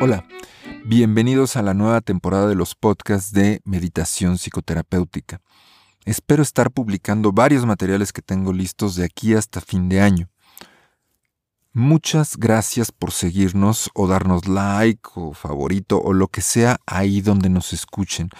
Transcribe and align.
Hola, 0.00 0.26
bienvenidos 0.84 1.56
a 1.56 1.62
la 1.62 1.72
nueva 1.72 2.00
temporada 2.00 2.46
de 2.46 2.54
los 2.54 2.74
podcasts 2.74 3.32
de 3.32 3.60
Meditación 3.64 4.36
Psicoterapéutica. 4.36 5.40
Espero 6.04 6.42
estar 6.42 6.70
publicando 6.70 7.32
varios 7.32 7.64
materiales 7.64 8.12
que 8.12 8.20
tengo 8.20 8.52
listos 8.52 8.96
de 8.96 9.04
aquí 9.04 9.34
hasta 9.34 9.62
fin 9.62 9.88
de 9.88 10.02
año. 10.02 10.33
Muchas 11.76 12.36
gracias 12.36 12.92
por 12.92 13.10
seguirnos 13.10 13.90
o 13.94 14.06
darnos 14.06 14.46
like 14.46 15.10
o 15.16 15.32
favorito 15.34 16.00
o 16.00 16.12
lo 16.12 16.28
que 16.28 16.40
sea 16.40 16.78
ahí 16.86 17.20
donde 17.20 17.48
nos 17.48 17.72
escuchen, 17.72 18.30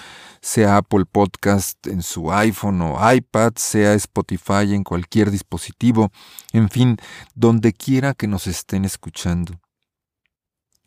sea 0.40 0.76
Apple 0.76 1.04
Podcast 1.04 1.84
en 1.88 2.02
su 2.02 2.30
iPhone 2.32 2.80
o 2.80 3.12
iPad, 3.12 3.54
sea 3.56 3.94
Spotify 3.94 4.72
en 4.72 4.84
cualquier 4.84 5.32
dispositivo, 5.32 6.12
en 6.52 6.70
fin, 6.70 6.96
donde 7.34 7.72
quiera 7.72 8.14
que 8.14 8.28
nos 8.28 8.46
estén 8.46 8.84
escuchando. 8.84 9.60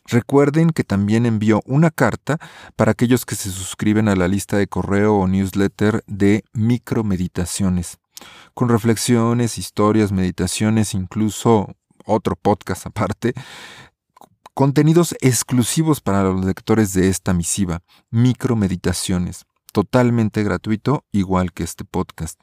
Recuerden 0.06 0.70
que 0.70 0.86
también 0.86 1.26
envío 1.26 1.62
una 1.66 1.92
carta 1.92 2.40
para 2.78 2.94
aquellos 2.94 3.26
que 3.26 3.36
se 3.36 3.52
suscriben 3.52 4.08
a 4.08 4.16
la 4.16 4.30
lista 4.30 4.56
de 4.56 4.68
correo 4.68 5.16
o 5.16 5.28
newsletter 5.28 6.02
de 6.08 6.46
micromeditaciones, 6.54 7.98
con 8.54 8.70
reflexiones, 8.70 9.58
historias, 9.58 10.14
meditaciones, 10.14 10.94
incluso 10.94 11.76
otro 12.08 12.36
podcast 12.36 12.88
aparte, 12.88 13.34
contenidos 14.54 15.16
exclusivos 15.22 16.02
para 16.02 16.24
los 16.24 16.44
lectores 16.44 16.94
de 16.94 17.10
esta 17.10 17.34
misiva, 17.34 17.84
micromeditaciones, 18.10 19.46
totalmente 19.72 20.44
gratuito, 20.44 21.06
igual 21.12 21.54
que 21.54 21.64
este 21.64 21.86
podcast. 21.86 22.40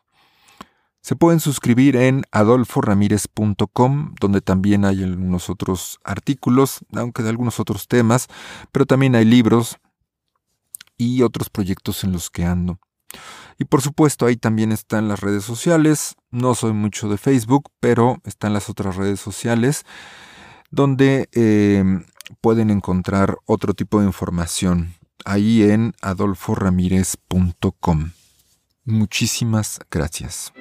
Se 1.01 1.17
pueden 1.17 1.41
suscribir 1.41 1.97
en 1.97 2.23
adolforamirez.com, 2.31 4.15
donde 4.21 4.41
también 4.41 4.85
hay 4.85 5.03
algunos 5.03 5.51
otros 5.51 5.99
artículos, 6.03 6.81
aunque 6.95 7.23
de 7.23 7.31
algunos 7.31 7.61
otros 7.61 7.89
temas, 7.89 8.29
pero 8.73 8.87
también 8.87 9.15
hay 9.15 9.25
libros 9.25 9.77
y 10.97 11.23
otros 11.23 11.51
proyectos 11.51 12.05
en 12.05 12.13
los 12.13 12.31
que 12.31 12.45
ando. 12.45 12.79
Y 13.59 13.65
por 13.65 13.83
supuesto 13.83 14.27
ahí 14.27 14.37
también 14.37 14.73
están 14.73 15.09
las 15.09 15.21
redes 15.21 15.45
sociales. 15.45 16.15
No 16.31 16.55
soy 16.55 16.73
mucho 16.73 17.09
de 17.09 17.19
Facebook, 17.19 17.71
pero 17.81 18.19
están 18.25 18.53
las 18.53 18.69
otras 18.69 18.97
redes 18.97 19.21
sociales 19.21 19.85
donde 20.75 21.29
em, 21.33 22.05
pueden 22.41 22.71
encontrar 22.71 23.37
otro 23.47 23.75
tipo 23.75 24.01
de 24.01 24.07
información. 24.07 24.95
Ahí 25.25 25.63
en 25.63 25.95
adolforamirez.com. 26.03 28.11
Muchísimas 28.85 29.79
gracias. 29.91 30.53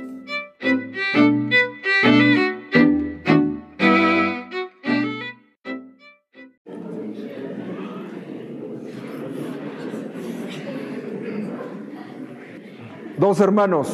Dos 13.23 13.39
hermanos, 13.39 13.87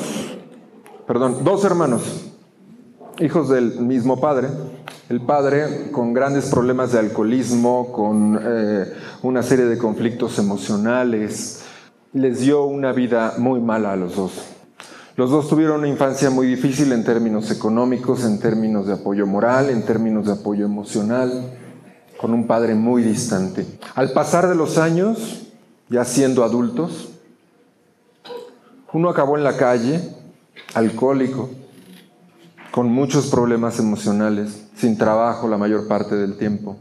perdón, 1.05 1.43
dos 1.43 1.63
hermanos, 1.63 2.01
hijos 3.19 3.47
del 3.47 3.79
mismo 3.79 4.19
padre. 4.19 4.47
El 5.07 5.21
padre 5.21 5.91
con 5.91 6.15
grandes 6.15 6.49
problemas 6.49 6.93
de 6.93 6.97
alcoholismo, 6.97 7.91
con 7.91 8.39
eh, 8.41 8.91
una 9.21 9.43
serie 9.43 9.65
de 9.65 9.77
conflictos 9.77 10.39
emocionales, 10.39 11.61
les 12.11 12.39
dio 12.39 12.63
una 12.63 12.91
vida 12.91 13.35
muy 13.37 13.59
mala 13.59 13.93
a 13.93 13.95
los 13.97 14.15
dos. 14.15 14.31
Los 15.15 15.29
dos 15.29 15.47
tuvieron 15.47 15.81
una 15.81 15.89
infancia 15.89 16.31
muy 16.31 16.47
difícil 16.47 16.91
en 16.91 17.03
términos 17.03 17.51
económicos, 17.51 18.25
en 18.25 18.39
términos 18.39 18.87
de 18.87 18.93
apoyo 18.93 19.27
moral, 19.27 19.69
en 19.69 19.85
términos 19.85 20.25
de 20.25 20.31
apoyo 20.31 20.65
emocional, 20.65 21.53
con 22.19 22.33
un 22.33 22.47
padre 22.47 22.73
muy 22.73 23.03
distante. 23.03 23.67
Al 23.93 24.11
pasar 24.11 24.47
de 24.47 24.55
los 24.55 24.79
años, 24.79 25.43
ya 25.87 26.03
siendo 26.03 26.43
adultos, 26.43 27.18
uno 28.93 29.09
acabó 29.09 29.37
en 29.37 29.43
la 29.43 29.55
calle, 29.55 30.01
alcohólico, 30.73 31.49
con 32.71 32.91
muchos 32.91 33.27
problemas 33.27 33.79
emocionales, 33.79 34.67
sin 34.75 34.97
trabajo 34.97 35.47
la 35.47 35.57
mayor 35.57 35.87
parte 35.87 36.15
del 36.15 36.37
tiempo. 36.37 36.77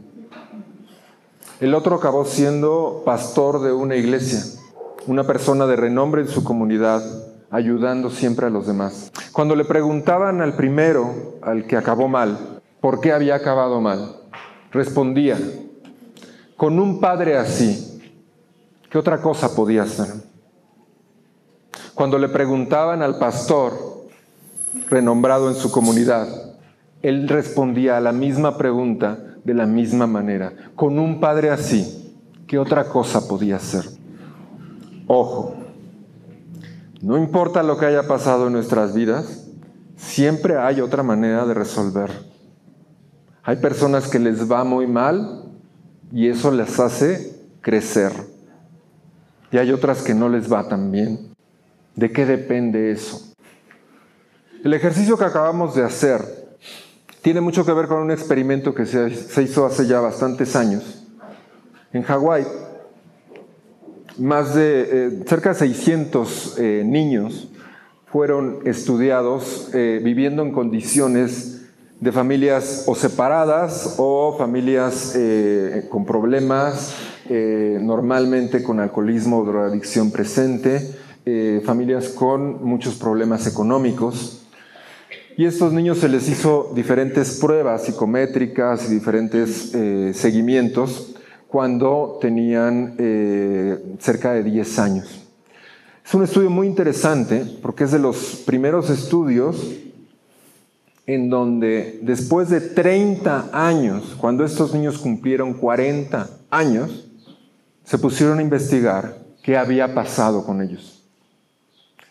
El 1.59 1.73
otro 1.73 1.95
acabó 1.95 2.25
siendo 2.25 3.03
pastor 3.05 3.61
de 3.61 3.73
una 3.73 3.95
iglesia, 3.95 4.43
una 5.07 5.25
persona 5.25 5.67
de 5.67 5.75
renombre 5.75 6.21
en 6.21 6.27
su 6.27 6.43
comunidad, 6.43 7.03
ayudando 7.51 8.09
siempre 8.09 8.47
a 8.47 8.49
los 8.49 8.65
demás. 8.65 9.11
Cuando 9.31 9.55
le 9.55 9.65
preguntaban 9.65 10.41
al 10.41 10.55
primero, 10.55 11.37
al 11.41 11.65
que 11.65 11.75
acabó 11.75 12.07
mal, 12.07 12.61
por 12.79 13.01
qué 13.01 13.11
había 13.11 13.35
acabado 13.35 13.81
mal, 13.81 14.15
respondía, 14.71 15.37
con 16.55 16.79
un 16.79 16.99
padre 16.99 17.37
así, 17.37 18.01
¿qué 18.89 18.97
otra 18.97 19.21
cosa 19.21 19.55
podía 19.55 19.83
hacer? 19.83 20.07
Cuando 21.99 22.17
le 22.17 22.29
preguntaban 22.29 23.01
al 23.01 23.17
pastor, 23.17 23.73
renombrado 24.89 25.49
en 25.49 25.55
su 25.55 25.69
comunidad, 25.69 26.29
él 27.01 27.27
respondía 27.27 27.97
a 27.97 27.99
la 27.99 28.13
misma 28.13 28.57
pregunta 28.57 29.35
de 29.43 29.53
la 29.53 29.65
misma 29.65 30.07
manera. 30.07 30.53
Con 30.77 30.97
un 30.97 31.19
padre 31.19 31.49
así, 31.49 32.15
¿qué 32.47 32.57
otra 32.57 32.85
cosa 32.85 33.27
podía 33.27 33.57
hacer? 33.57 33.83
Ojo, 35.07 35.55
no 37.01 37.17
importa 37.17 37.63
lo 37.63 37.77
que 37.77 37.87
haya 37.87 38.07
pasado 38.07 38.47
en 38.47 38.53
nuestras 38.53 38.93
vidas, 38.93 39.49
siempre 39.97 40.55
hay 40.55 40.79
otra 40.79 41.03
manera 41.03 41.45
de 41.45 41.53
resolver. 41.53 42.11
Hay 43.43 43.57
personas 43.57 44.07
que 44.07 44.19
les 44.19 44.49
va 44.49 44.63
muy 44.63 44.87
mal 44.87 45.51
y 46.13 46.29
eso 46.29 46.49
les 46.49 46.79
hace 46.79 47.43
crecer. 47.59 48.13
Y 49.51 49.57
hay 49.57 49.73
otras 49.73 50.01
que 50.01 50.13
no 50.13 50.29
les 50.29 50.49
va 50.49 50.65
tan 50.69 50.93
bien. 50.93 51.28
¿De 51.99 52.13
qué 52.13 52.25
depende 52.25 52.91
eso? 52.91 53.33
El 54.63 54.73
ejercicio 54.73 55.17
que 55.17 55.25
acabamos 55.25 55.75
de 55.75 55.83
hacer 55.83 56.21
tiene 57.21 57.41
mucho 57.41 57.65
que 57.65 57.73
ver 57.73 57.87
con 57.87 57.97
un 57.97 58.09
experimento 58.09 58.73
que 58.73 58.85
se, 58.85 59.43
hizo 59.43 59.65
hace 59.65 59.85
ya 59.85 59.99
bastantes 59.99 60.55
años. 60.55 61.05
En 61.91 62.03
Hawái, 62.03 62.45
más 64.17 64.55
de 64.55 64.87
eh, 64.89 65.23
cerca 65.27 65.49
de 65.49 65.55
600 65.55 66.55
eh, 66.57 66.83
niños 66.85 67.49
fueron 68.05 68.59
estudiados 68.63 69.69
eh, 69.73 69.99
viviendo 70.01 70.41
en 70.43 70.53
condiciones 70.53 71.65
de 71.99 72.13
familias 72.13 72.85
o 72.87 72.95
separadas 72.95 73.95
o 73.97 74.37
familias 74.37 75.17
con 75.89 76.05
problemas, 76.05 76.95
normalmente 77.29 78.63
con 78.63 78.79
alcoholismo 78.79 79.39
o 79.39 79.43
drogadicción 79.43 80.09
presente, 80.09 80.95
eh, 81.25 81.61
familias 81.65 82.09
con 82.09 82.63
muchos 82.63 82.95
problemas 82.95 83.47
económicos. 83.47 84.45
Y 85.37 85.45
a 85.45 85.49
estos 85.49 85.71
niños 85.71 85.99
se 85.99 86.09
les 86.09 86.27
hizo 86.27 86.71
diferentes 86.75 87.39
pruebas 87.39 87.85
psicométricas 87.85 88.89
y 88.89 88.93
diferentes 88.93 89.73
eh, 89.73 90.11
seguimientos 90.13 91.15
cuando 91.47 92.17
tenían 92.21 92.95
eh, 92.97 93.95
cerca 93.99 94.33
de 94.33 94.43
10 94.43 94.79
años. 94.79 95.25
Es 96.05 96.13
un 96.13 96.23
estudio 96.23 96.49
muy 96.49 96.67
interesante 96.67 97.45
porque 97.61 97.85
es 97.85 97.91
de 97.91 97.99
los 97.99 98.43
primeros 98.45 98.89
estudios 98.89 99.75
en 101.05 101.29
donde 101.29 101.99
después 102.03 102.49
de 102.49 102.61
30 102.61 103.49
años, 103.51 104.15
cuando 104.19 104.45
estos 104.45 104.73
niños 104.73 104.99
cumplieron 104.99 105.53
40 105.53 106.29
años, 106.51 107.09
se 107.83 107.97
pusieron 107.97 108.37
a 108.37 108.43
investigar 108.43 109.17
qué 109.41 109.57
había 109.57 109.95
pasado 109.95 110.45
con 110.45 110.61
ellos. 110.61 110.98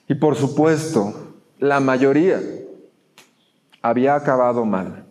Y 0.09 0.15
por 0.15 0.37
supuesto, 0.37 1.13
la 1.59 1.81
mayoría 1.81 2.41
había 3.83 4.15
acabado 4.15 4.65
mal. 4.65 5.05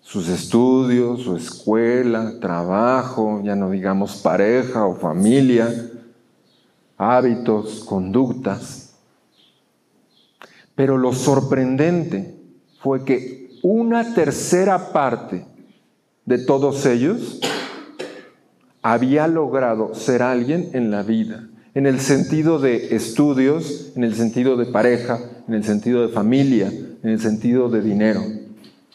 Sus 0.00 0.28
estudios, 0.28 1.22
su 1.22 1.36
escuela, 1.36 2.40
trabajo, 2.40 3.42
ya 3.44 3.54
no 3.54 3.70
digamos 3.70 4.16
pareja 4.16 4.86
o 4.86 4.96
familia, 4.96 5.68
hábitos, 6.96 7.84
conductas. 7.84 8.96
Pero 10.74 10.96
lo 10.96 11.12
sorprendente 11.12 12.34
fue 12.80 13.04
que 13.04 13.50
una 13.62 14.14
tercera 14.14 14.92
parte 14.92 15.46
de 16.24 16.38
todos 16.38 16.86
ellos 16.86 17.38
había 18.80 19.28
logrado 19.28 19.94
ser 19.94 20.22
alguien 20.22 20.70
en 20.72 20.90
la 20.90 21.02
vida 21.02 21.48
en 21.74 21.86
el 21.86 22.00
sentido 22.00 22.58
de 22.58 22.94
estudios, 22.94 23.92
en 23.96 24.04
el 24.04 24.14
sentido 24.14 24.56
de 24.56 24.66
pareja, 24.66 25.18
en 25.48 25.54
el 25.54 25.64
sentido 25.64 26.06
de 26.06 26.12
familia, 26.12 26.68
en 26.68 27.10
el 27.10 27.20
sentido 27.20 27.68
de 27.68 27.80
dinero. 27.80 28.22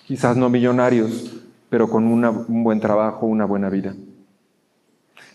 Quizás 0.05 0.37
no 0.37 0.49
millonarios, 0.49 1.33
pero 1.69 1.89
con 1.89 2.05
un 2.05 2.63
buen 2.63 2.79
trabajo, 2.79 3.25
una 3.25 3.45
buena 3.45 3.69
vida. 3.69 3.95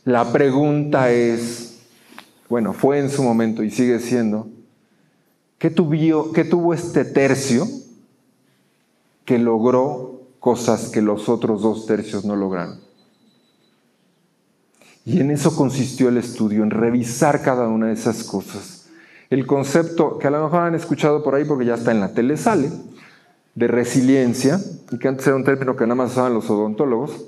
La 0.05 0.33
pregunta 0.33 1.11
es, 1.11 1.81
bueno, 2.49 2.73
fue 2.73 2.99
en 2.99 3.11
su 3.11 3.23
momento 3.23 3.63
y 3.63 3.71
sigue 3.71 3.99
siendo, 3.99 4.49
¿Qué, 5.63 5.71
¿Qué 5.71 6.45
tuvo 6.45 6.75
este 6.75 7.05
tercio 7.05 7.69
que 9.25 9.39
logró 9.39 10.23
cosas 10.41 10.89
que 10.89 11.01
los 11.01 11.29
otros 11.29 11.63
dos 11.63 11.87
tercios 11.87 12.25
no 12.25 12.35
lograron? 12.35 12.81
Y 15.05 15.21
en 15.21 15.31
eso 15.31 15.57
consistió 15.57 16.09
el 16.09 16.17
estudio, 16.17 16.63
en 16.63 16.71
revisar 16.71 17.43
cada 17.43 17.69
una 17.69 17.89
de 17.89 17.95
esas 17.95 18.25
cosas. 18.25 18.87
El 19.31 19.47
concepto 19.47 20.19
que 20.19 20.29
a 20.29 20.31
lo 20.31 20.45
mejor 20.45 20.61
han 20.61 20.75
escuchado 20.75 21.23
por 21.23 21.35
ahí 21.35 21.45
porque 21.45 21.65
ya 21.65 21.75
está 21.75 21.91
en 21.91 22.01
la 22.01 22.13
tele 22.13 22.37
sale, 22.37 22.71
de 23.55 23.67
resiliencia, 23.67 24.61
y 24.91 24.99
que 24.99 25.09
antes 25.09 25.27
era 25.27 25.37
un 25.37 25.45
término 25.45 25.77
que 25.77 25.85
nada 25.85 25.95
más 25.95 26.13
usaban 26.13 26.35
los 26.35 26.49
odontólogos, 26.49 27.27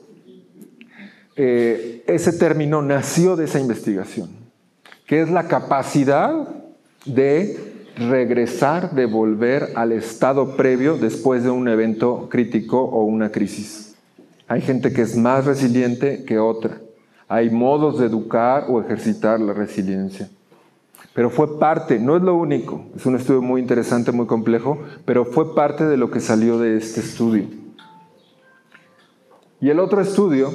eh, 1.37 2.05
ese 2.07 2.33
término 2.33 2.81
nació 2.81 3.37
de 3.37 3.47
esa 3.47 3.59
investigación, 3.59 4.31
que 5.07 5.21
es 5.21 5.31
la 5.31 5.49
capacidad 5.49 6.49
de 7.05 7.75
regresar, 7.97 8.93
de 8.93 9.07
volver 9.07 9.71
al 9.75 9.93
estado 9.93 10.57
previo 10.57 10.97
después 10.97 11.43
de 11.43 11.51
un 11.51 11.69
evento 11.69 12.29
crítico 12.31 12.81
o 12.83 13.05
una 13.05 13.31
crisis. 13.31 13.95
Hay 14.47 14.61
gente 14.61 14.93
que 14.93 15.03
es 15.03 15.17
más 15.17 15.45
resiliente 15.45 16.25
que 16.25 16.39
otra. 16.39 16.84
Hay 17.29 17.51
modos 17.51 17.99
de 17.99 18.07
educar 18.07 18.67
o 18.69 18.81
ejercitar 18.81 19.41
la 19.41 19.53
resiliencia. 19.53 20.29
Pero 21.15 21.31
fue 21.31 21.61
parte, 21.61 21.99
no 22.01 22.17
es 22.17 22.23
lo 22.23 22.35
único, 22.35 22.87
es 22.97 23.07
un 23.07 23.15
estudio 23.15 23.41
muy 23.41 23.61
interesante, 23.61 24.11
muy 24.11 24.27
complejo, 24.27 24.81
pero 25.05 25.25
fue 25.25 25.55
parte 25.55 25.85
de 25.85 25.97
lo 25.97 26.11
que 26.11 26.19
salió 26.19 26.59
de 26.59 26.77
este 26.77 27.01
estudio. 27.01 27.47
Y 29.61 29.71
el 29.71 29.79
otro 29.79 30.01
estudio, 30.01 30.53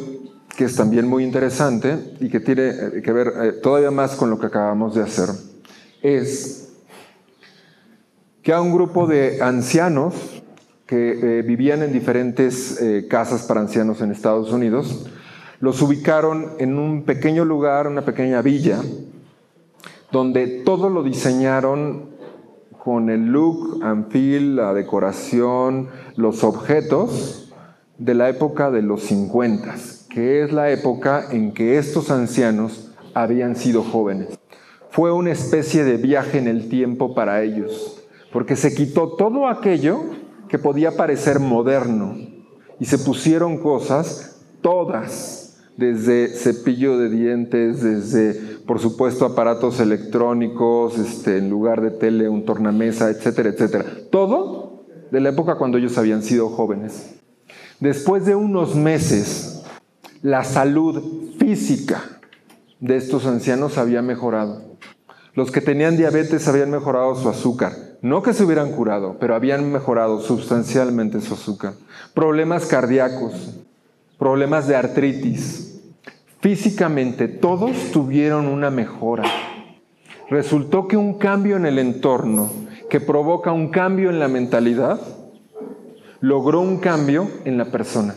que 0.58 0.66
es 0.66 0.76
también 0.76 1.08
muy 1.08 1.24
interesante 1.24 1.98
y 2.20 2.30
que 2.30 2.42
tiene 2.42 2.68
eh, 2.68 3.02
que 3.02 3.12
ver 3.14 3.32
eh, 3.42 3.52
todavía 3.54 3.90
más 3.90 4.16
con 4.16 4.30
lo 4.30 4.38
que 4.38 4.48
acabamos 4.48 4.94
de 4.94 5.02
hacer, 5.02 5.30
es 6.02 6.74
que 8.44 8.52
a 8.52 8.62
un 8.62 8.74
grupo 8.74 9.08
de 9.08 9.42
ancianos 9.42 10.44
que 10.86 11.40
eh, 11.40 11.42
vivían 11.42 11.84
en 11.84 11.94
diferentes 11.94 12.80
casas 13.10 13.44
para 13.44 13.62
ancianos 13.62 14.02
en 14.02 14.12
Estados 14.12 14.52
Unidos, 14.52 15.10
los 15.60 15.82
ubicaron 15.82 16.54
en 16.60 16.78
un 16.78 17.04
pequeño 17.04 17.44
lugar, 17.44 17.88
una 17.88 18.04
pequeña 18.04 18.42
villa, 18.42 18.82
donde 20.12 20.48
todo 20.64 20.90
lo 20.90 21.04
diseñaron 21.04 22.10
con 22.78 23.10
el 23.10 23.28
look 23.28 23.84
and 23.84 24.10
feel, 24.10 24.56
la 24.56 24.74
decoración, 24.74 25.90
los 26.16 26.44
objetos 26.44 27.52
de 27.98 28.14
la 28.14 28.30
época 28.30 28.72
de 28.72 28.82
los 28.82 29.04
50, 29.04 29.76
que 30.10 30.42
es 30.42 30.54
la 30.54 30.72
época 30.72 31.26
en 31.32 31.54
que 31.54 31.78
estos 31.78 32.10
ancianos 32.10 32.92
habían 33.14 33.56
sido 33.56 33.84
jóvenes. 33.84 34.40
Fue 34.92 35.12
una 35.12 35.32
especie 35.32 35.84
de 35.84 35.98
viaje 35.98 36.38
en 36.38 36.48
el 36.48 36.70
tiempo 36.70 37.14
para 37.14 37.44
ellos, 37.44 38.02
porque 38.32 38.56
se 38.56 38.74
quitó 38.74 39.10
todo 39.10 39.48
aquello 39.48 40.00
que 40.48 40.58
podía 40.58 40.96
parecer 40.96 41.40
moderno 41.40 42.16
y 42.80 42.86
se 42.86 42.98
pusieron 42.98 43.58
cosas 43.58 44.42
todas 44.62 45.49
desde 45.80 46.28
cepillo 46.28 46.98
de 46.98 47.10
dientes, 47.10 47.82
desde, 47.82 48.34
por 48.68 48.80
supuesto, 48.80 49.26
aparatos 49.26 49.80
electrónicos, 49.80 50.98
este, 51.00 51.38
en 51.38 51.50
lugar 51.50 51.82
de 51.82 51.92
tele, 51.92 52.28
un 52.28 52.44
tornamesa, 52.44 53.10
etcétera, 53.10 53.50
etcétera. 53.50 53.86
Todo 54.12 54.84
de 55.10 55.22
la 55.22 55.30
época 55.30 55.56
cuando 55.56 55.78
ellos 55.78 55.98
habían 55.98 56.22
sido 56.22 56.50
jóvenes. 56.50 57.16
Después 57.80 58.26
de 58.26 58.36
unos 58.36 58.76
meses, 58.76 59.64
la 60.22 60.44
salud 60.44 61.02
física 61.40 62.04
de 62.82 62.98
estos 62.98 63.26
ancianos 63.26 63.78
había 63.78 64.02
mejorado. 64.02 64.62
Los 65.34 65.50
que 65.50 65.62
tenían 65.62 65.96
diabetes 65.96 66.46
habían 66.50 66.72
mejorado 66.72 67.16
su 67.16 67.30
azúcar. 67.30 67.72
No 68.02 68.22
que 68.22 68.34
se 68.34 68.44
hubieran 68.44 68.74
curado, 68.74 69.16
pero 69.20 69.34
habían 69.34 69.72
mejorado 69.72 70.20
sustancialmente 70.20 71.22
su 71.22 71.36
azúcar. 71.36 71.74
Problemas 72.14 72.66
cardíacos, 72.66 73.62
problemas 74.18 74.68
de 74.68 74.76
artritis, 74.76 75.69
Físicamente 76.42 77.28
todos 77.28 77.92
tuvieron 77.92 78.48
una 78.48 78.70
mejora. 78.70 79.26
Resultó 80.30 80.88
que 80.88 80.96
un 80.96 81.16
cambio 81.16 81.58
en 81.58 81.66
el 81.66 81.78
entorno 81.78 82.50
que 82.90 83.02
provoca 83.02 83.52
un 83.52 83.68
cambio 83.72 84.10
en 84.10 84.20
la 84.20 84.30
mentalidad 84.30 85.02
logró 86.22 86.62
un 86.62 86.78
cambio 86.78 87.28
en 87.44 87.58
la 87.58 87.66
persona. 87.66 88.16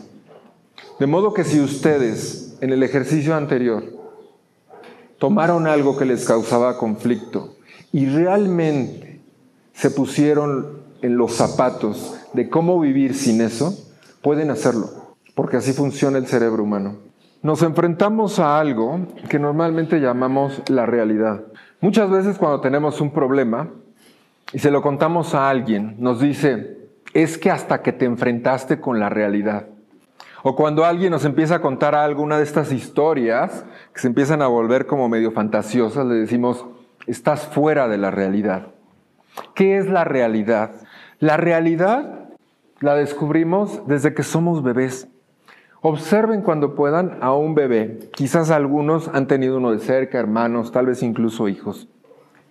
De 1.00 1.06
modo 1.08 1.34
que 1.34 1.42
si 1.42 1.58
ustedes 1.58 2.56
en 2.60 2.70
el 2.70 2.84
ejercicio 2.84 3.34
anterior 3.34 3.82
tomaron 5.18 5.66
algo 5.66 5.96
que 5.96 6.04
les 6.04 6.24
causaba 6.24 6.78
conflicto 6.78 7.56
y 7.90 8.06
realmente 8.06 9.20
se 9.72 9.90
pusieron 9.90 10.78
en 11.02 11.16
los 11.16 11.32
zapatos 11.32 12.14
de 12.34 12.48
cómo 12.48 12.78
vivir 12.78 13.16
sin 13.16 13.40
eso, 13.40 13.76
pueden 14.22 14.52
hacerlo, 14.52 15.16
porque 15.34 15.56
así 15.56 15.72
funciona 15.72 16.18
el 16.18 16.28
cerebro 16.28 16.62
humano 16.62 17.11
nos 17.42 17.62
enfrentamos 17.62 18.38
a 18.38 18.60
algo 18.60 19.00
que 19.28 19.38
normalmente 19.38 20.00
llamamos 20.00 20.62
la 20.68 20.86
realidad. 20.86 21.42
Muchas 21.80 22.08
veces 22.08 22.38
cuando 22.38 22.60
tenemos 22.60 23.00
un 23.00 23.12
problema 23.12 23.68
y 24.52 24.60
se 24.60 24.70
lo 24.70 24.80
contamos 24.80 25.34
a 25.34 25.50
alguien, 25.50 25.96
nos 25.98 26.20
dice, 26.20 26.78
es 27.14 27.38
que 27.38 27.50
hasta 27.50 27.82
que 27.82 27.92
te 27.92 28.04
enfrentaste 28.04 28.80
con 28.80 29.00
la 29.00 29.08
realidad. 29.08 29.66
O 30.44 30.54
cuando 30.54 30.84
alguien 30.84 31.10
nos 31.10 31.24
empieza 31.24 31.56
a 31.56 31.60
contar 31.60 31.94
alguna 31.94 32.36
de 32.36 32.44
estas 32.44 32.72
historias 32.72 33.64
que 33.92 34.00
se 34.00 34.08
empiezan 34.08 34.42
a 34.42 34.46
volver 34.46 34.86
como 34.86 35.08
medio 35.08 35.32
fantasiosas, 35.32 36.06
le 36.06 36.14
decimos, 36.14 36.64
estás 37.06 37.46
fuera 37.46 37.88
de 37.88 37.98
la 37.98 38.10
realidad. 38.10 38.68
¿Qué 39.54 39.78
es 39.78 39.88
la 39.88 40.04
realidad? 40.04 40.72
La 41.18 41.36
realidad 41.36 42.28
la 42.80 42.94
descubrimos 42.94 43.86
desde 43.86 44.14
que 44.14 44.22
somos 44.22 44.62
bebés. 44.62 45.08
Observen 45.84 46.42
cuando 46.42 46.76
puedan 46.76 47.18
a 47.22 47.32
un 47.34 47.56
bebé. 47.56 47.98
Quizás 48.14 48.52
algunos 48.52 49.08
han 49.08 49.26
tenido 49.26 49.56
uno 49.56 49.72
de 49.72 49.80
cerca, 49.80 50.20
hermanos, 50.20 50.70
tal 50.70 50.86
vez 50.86 51.02
incluso 51.02 51.48
hijos. 51.48 51.88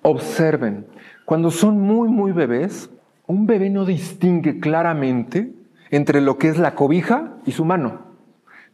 Observen. 0.02 0.88
Cuando 1.24 1.50
son 1.50 1.80
muy, 1.80 2.10
muy 2.10 2.34
bebés, 2.34 2.90
un 3.28 3.48
bebé 3.48 3.70
no 3.70 3.86
distingue 3.86 4.60
claramente 4.60 5.54
entre 5.92 6.20
lo 6.20 6.38
que 6.38 6.50
es 6.50 6.58
la 6.58 6.76
cobija 6.76 7.38
y 7.46 7.54
su 7.54 7.64
mano. 7.64 8.02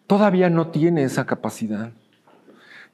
Todavía 0.08 0.50
no 0.50 0.70
tiene 0.70 1.04
esa 1.04 1.28
capacidad. 1.28 1.92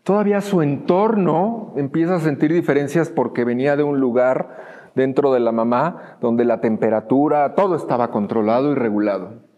Todavía 0.03 0.41
su 0.41 0.63
entorno 0.63 1.73
empieza 1.77 2.15
a 2.15 2.19
sentir 2.19 2.51
diferencias 2.51 3.07
porque 3.07 3.45
venía 3.45 3.77
de 3.77 3.83
un 3.83 4.01
lugar 4.01 4.91
dentro 4.95 5.31
de 5.31 5.39
la 5.39 5.53
mamá 5.53 6.17
donde 6.19 6.43
la 6.43 6.59
temperatura, 6.59 7.55
todo 7.55 7.77
estaba 7.77 8.11
controlado 8.11 8.73
y 8.73 8.75
regulado. 8.75 9.52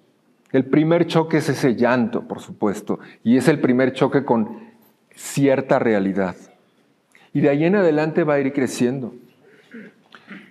El 0.56 0.64
primer 0.64 1.06
choque 1.06 1.40
es 1.40 1.50
ese 1.50 1.76
llanto, 1.76 2.30
por 2.30 2.40
supuesto, 2.40 3.00
y 3.26 3.36
es 3.36 3.50
el 3.50 3.60
primer 3.60 3.92
choque 3.92 4.24
con 4.24 4.72
cierta 5.14 5.80
realidad. 5.80 6.38
Y 7.34 7.42
de 7.42 7.50
ahí 7.50 7.66
en 7.66 7.76
adelante 7.76 8.24
va 8.24 8.36
a 8.36 8.40
ir 8.40 8.54
creciendo. 8.54 9.14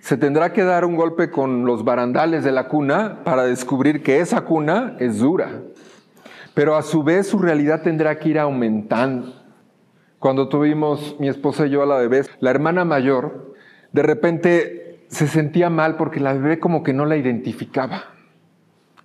Se 0.01 0.15
tendrá 0.15 0.53
que 0.53 0.63
dar 0.63 0.85
un 0.85 0.95
golpe 0.95 1.31
con 1.31 1.65
los 1.65 1.83
barandales 1.83 2.43
de 2.43 2.51
la 2.51 2.67
cuna 2.67 3.23
para 3.23 3.45
descubrir 3.45 4.03
que 4.03 4.19
esa 4.19 4.41
cuna 4.41 4.95
es 4.99 5.17
dura. 5.17 5.63
Pero 6.53 6.75
a 6.75 6.83
su 6.83 7.01
vez 7.01 7.25
su 7.25 7.39
realidad 7.39 7.81
tendrá 7.81 8.19
que 8.19 8.29
ir 8.29 8.37
aumentando. 8.37 9.33
Cuando 10.19 10.49
tuvimos 10.49 11.15
mi 11.19 11.29
esposa 11.29 11.65
y 11.65 11.71
yo 11.71 11.81
a 11.81 11.87
la 11.87 11.97
bebé, 11.97 12.25
la 12.41 12.51
hermana 12.51 12.85
mayor, 12.85 13.55
de 13.91 14.03
repente 14.03 14.99
se 15.07 15.25
sentía 15.25 15.71
mal 15.71 15.97
porque 15.97 16.19
la 16.19 16.33
bebé 16.33 16.59
como 16.59 16.83
que 16.83 16.93
no 16.93 17.07
la 17.07 17.17
identificaba 17.17 18.14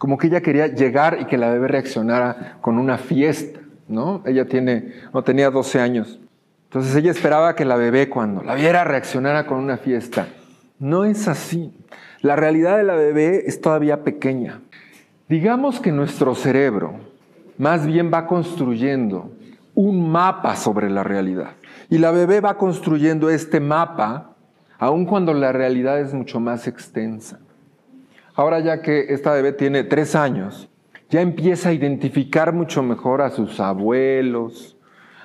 como 0.01 0.17
que 0.17 0.29
ella 0.29 0.41
quería 0.41 0.69
llegar 0.69 1.19
y 1.21 1.27
que 1.27 1.37
la 1.37 1.51
bebé 1.51 1.69
reaccionara 1.69 2.57
con 2.63 2.79
una 2.79 2.97
fiesta, 2.97 3.61
¿no? 3.87 4.23
Ella 4.25 4.47
tiene, 4.47 4.95
no 5.13 5.23
tenía 5.23 5.51
12 5.51 5.79
años. 5.79 6.19
Entonces 6.65 6.97
ella 6.97 7.11
esperaba 7.11 7.55
que 7.55 7.67
la 7.67 7.77
bebé 7.77 8.09
cuando 8.09 8.43
la 8.43 8.55
viera 8.55 8.83
reaccionara 8.83 9.45
con 9.45 9.59
una 9.59 9.77
fiesta. 9.77 10.27
No 10.79 11.05
es 11.05 11.29
así. 11.29 11.75
La 12.23 12.35
realidad 12.35 12.79
de 12.79 12.85
la 12.85 12.95
bebé 12.95 13.43
es 13.45 13.61
todavía 13.61 14.03
pequeña. 14.03 14.63
Digamos 15.29 15.81
que 15.81 15.93
nuestro 15.93 16.35
cerebro 16.35 16.95
más 17.59 17.85
bien 17.87 18.11
va 18.11 18.27
construyendo 18.27 19.31
un 19.75 20.11
mapa 20.11 20.57
sobre 20.57 20.89
la 20.89 21.05
realidad. 21.05 21.51
Y 21.91 21.99
la 21.99 22.11
bebé 22.11 22.41
va 22.41 22.57
construyendo 22.57 23.29
este 23.29 23.61
mapa 23.61 24.35
aun 24.79 25.05
cuando 25.05 25.35
la 25.35 25.53
realidad 25.53 26.01
es 26.01 26.15
mucho 26.15 26.41
más 26.41 26.67
extensa. 26.67 27.39
Ahora 28.41 28.61
ya 28.61 28.81
que 28.81 29.13
esta 29.13 29.35
bebé 29.35 29.53
tiene 29.53 29.85
tres 29.85 30.17
años, 30.17 30.71
ya 31.11 31.21
empieza 31.21 31.69
a 31.69 31.73
identificar 31.75 32.55
mucho 32.55 32.83
mejor 32.83 33.21
a 33.21 33.29
sus 33.29 33.61
abuelos, 33.61 34.79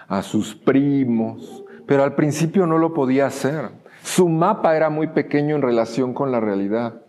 a 0.09 0.21
sus 0.21 0.53
primos, 0.53 1.63
pero 1.85 2.03
al 2.03 2.15
principio 2.15 2.67
no 2.67 2.77
lo 2.77 2.93
podía 2.93 3.27
hacer. 3.27 3.69
Su 4.03 4.27
mapa 4.27 4.75
era 4.75 4.89
muy 4.89 5.07
pequeño 5.07 5.55
en 5.55 5.61
relación 5.61 6.13
con 6.13 6.29
la 6.29 6.41
realidad. 6.41 7.03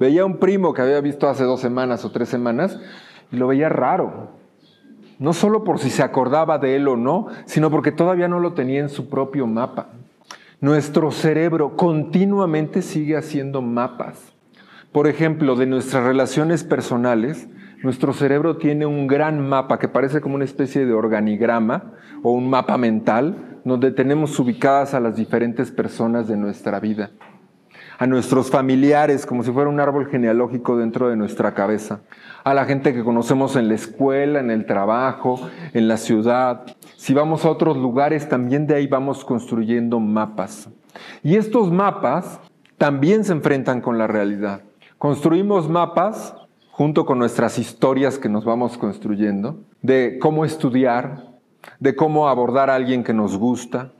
Veía 0.00 0.24
un 0.24 0.38
primo 0.38 0.74
que 0.74 0.82
había 0.82 1.00
visto 1.00 1.28
hace 1.28 1.44
dos 1.44 1.60
semanas 1.60 2.04
o 2.04 2.10
tres 2.10 2.28
semanas 2.28 2.80
y 3.30 3.36
lo 3.36 3.46
veía 3.46 3.68
raro. 3.68 4.32
No 5.20 5.32
solo 5.32 5.62
por 5.62 5.78
si 5.78 5.90
se 5.90 6.02
acordaba 6.02 6.58
de 6.58 6.74
él 6.74 6.88
o 6.88 6.96
no, 6.96 7.28
sino 7.44 7.70
porque 7.70 7.92
todavía 7.92 8.26
no 8.26 8.40
lo 8.40 8.54
tenía 8.54 8.80
en 8.80 8.88
su 8.88 9.08
propio 9.08 9.46
mapa. 9.46 9.90
Nuestro 10.60 11.12
cerebro 11.12 11.76
continuamente 11.76 12.82
sigue 12.82 13.16
haciendo 13.16 13.62
mapas. 13.62 14.35
Por 14.96 15.08
ejemplo, 15.08 15.56
de 15.56 15.66
nuestras 15.66 16.04
relaciones 16.04 16.64
personales, 16.64 17.50
nuestro 17.82 18.14
cerebro 18.14 18.56
tiene 18.56 18.86
un 18.86 19.06
gran 19.06 19.46
mapa 19.46 19.78
que 19.78 19.88
parece 19.88 20.22
como 20.22 20.36
una 20.36 20.46
especie 20.46 20.86
de 20.86 20.94
organigrama 20.94 21.92
o 22.22 22.32
un 22.32 22.48
mapa 22.48 22.78
mental 22.78 23.60
donde 23.66 23.90
tenemos 23.90 24.38
ubicadas 24.38 24.94
a 24.94 25.00
las 25.00 25.14
diferentes 25.14 25.70
personas 25.70 26.28
de 26.28 26.38
nuestra 26.38 26.80
vida, 26.80 27.10
a 27.98 28.06
nuestros 28.06 28.50
familiares 28.50 29.26
como 29.26 29.42
si 29.42 29.52
fuera 29.52 29.68
un 29.68 29.80
árbol 29.80 30.08
genealógico 30.08 30.78
dentro 30.78 31.10
de 31.10 31.16
nuestra 31.16 31.52
cabeza, 31.52 32.00
a 32.42 32.54
la 32.54 32.64
gente 32.64 32.94
que 32.94 33.04
conocemos 33.04 33.54
en 33.56 33.68
la 33.68 33.74
escuela, 33.74 34.40
en 34.40 34.50
el 34.50 34.64
trabajo, 34.64 35.46
en 35.74 35.88
la 35.88 35.98
ciudad. 35.98 36.64
Si 36.96 37.12
vamos 37.12 37.44
a 37.44 37.50
otros 37.50 37.76
lugares, 37.76 38.30
también 38.30 38.66
de 38.66 38.76
ahí 38.76 38.86
vamos 38.86 39.26
construyendo 39.26 40.00
mapas. 40.00 40.70
Y 41.22 41.36
estos 41.36 41.70
mapas 41.70 42.40
también 42.78 43.24
se 43.24 43.32
enfrentan 43.32 43.82
con 43.82 43.98
la 43.98 44.06
realidad. 44.06 44.62
Construimos 44.98 45.68
mapas 45.68 46.34
junto 46.70 47.06
con 47.06 47.18
nuestras 47.18 47.58
historias 47.58 48.18
que 48.18 48.28
nos 48.28 48.44
vamos 48.44 48.76
construyendo, 48.78 49.58
de 49.82 50.18
cómo 50.20 50.44
estudiar, 50.44 51.24
de 51.80 51.96
cómo 51.96 52.28
abordar 52.28 52.70
a 52.70 52.74
alguien 52.74 53.04
que 53.04 53.14
nos 53.14 53.36
gusta, 53.36 53.92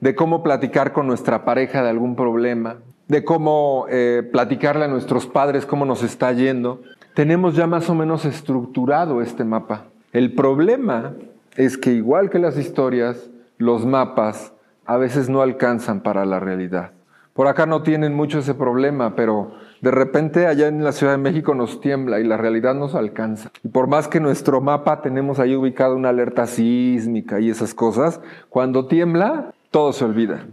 de 0.00 0.14
cómo 0.14 0.42
platicar 0.42 0.92
con 0.92 1.06
nuestra 1.06 1.44
pareja 1.44 1.82
de 1.82 1.90
algún 1.90 2.16
problema, 2.16 2.78
de 3.08 3.24
cómo 3.24 3.86
eh, 3.88 4.28
platicarle 4.32 4.86
a 4.86 4.88
nuestros 4.88 5.26
padres 5.26 5.66
cómo 5.66 5.84
nos 5.84 6.02
está 6.02 6.32
yendo 6.32 6.80
tenemos 7.14 7.54
ya 7.54 7.68
más 7.68 7.88
o 7.88 7.94
menos 7.94 8.24
estructurado 8.24 9.22
este 9.22 9.44
mapa. 9.44 9.84
El 10.12 10.34
problema 10.34 11.14
es 11.56 11.78
que 11.78 11.92
igual 11.92 12.28
que 12.28 12.40
las 12.40 12.58
historias, 12.58 13.30
los 13.56 13.86
mapas 13.86 14.52
a 14.84 14.96
veces 14.96 15.28
no 15.28 15.40
alcanzan 15.40 16.00
para 16.00 16.26
la 16.26 16.40
realidad. 16.40 16.90
Por 17.32 17.46
acá 17.46 17.66
no 17.66 17.82
tienen 17.82 18.14
mucho 18.14 18.40
ese 18.40 18.54
problema, 18.54 19.14
pero 19.14 19.52
de 19.84 19.90
repente 19.90 20.46
allá 20.46 20.68
en 20.68 20.82
la 20.82 20.92
Ciudad 20.92 21.12
de 21.12 21.18
México 21.18 21.54
nos 21.54 21.78
tiembla 21.78 22.18
y 22.18 22.24
la 22.24 22.38
realidad 22.38 22.74
nos 22.74 22.94
alcanza. 22.94 23.50
Y 23.62 23.68
por 23.68 23.86
más 23.86 24.08
que 24.08 24.18
nuestro 24.18 24.62
mapa 24.62 25.02
tenemos 25.02 25.38
ahí 25.38 25.54
ubicado 25.54 25.94
una 25.94 26.08
alerta 26.08 26.46
sísmica 26.46 27.38
y 27.38 27.50
esas 27.50 27.74
cosas, 27.74 28.22
cuando 28.48 28.86
tiembla, 28.86 29.52
todo 29.70 29.92
se 29.92 30.06
olvida. 30.06 30.46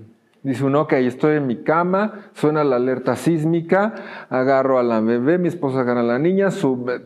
Dice 0.44 0.66
uno, 0.66 0.82
ok, 0.82 0.94
estoy 0.94 1.38
en 1.38 1.48
mi 1.48 1.64
cama, 1.64 2.26
suena 2.34 2.66
la 2.66 2.76
alerta 2.76 3.16
sísmica, 3.16 3.94
agarro 4.30 4.80
a 4.80 4.84
la 4.84 5.00
bebé, 5.00 5.38
mi 5.38 5.48
esposa 5.48 5.80
agarra 5.80 6.02
a 6.02 6.04
la 6.04 6.20
niña, 6.20 6.50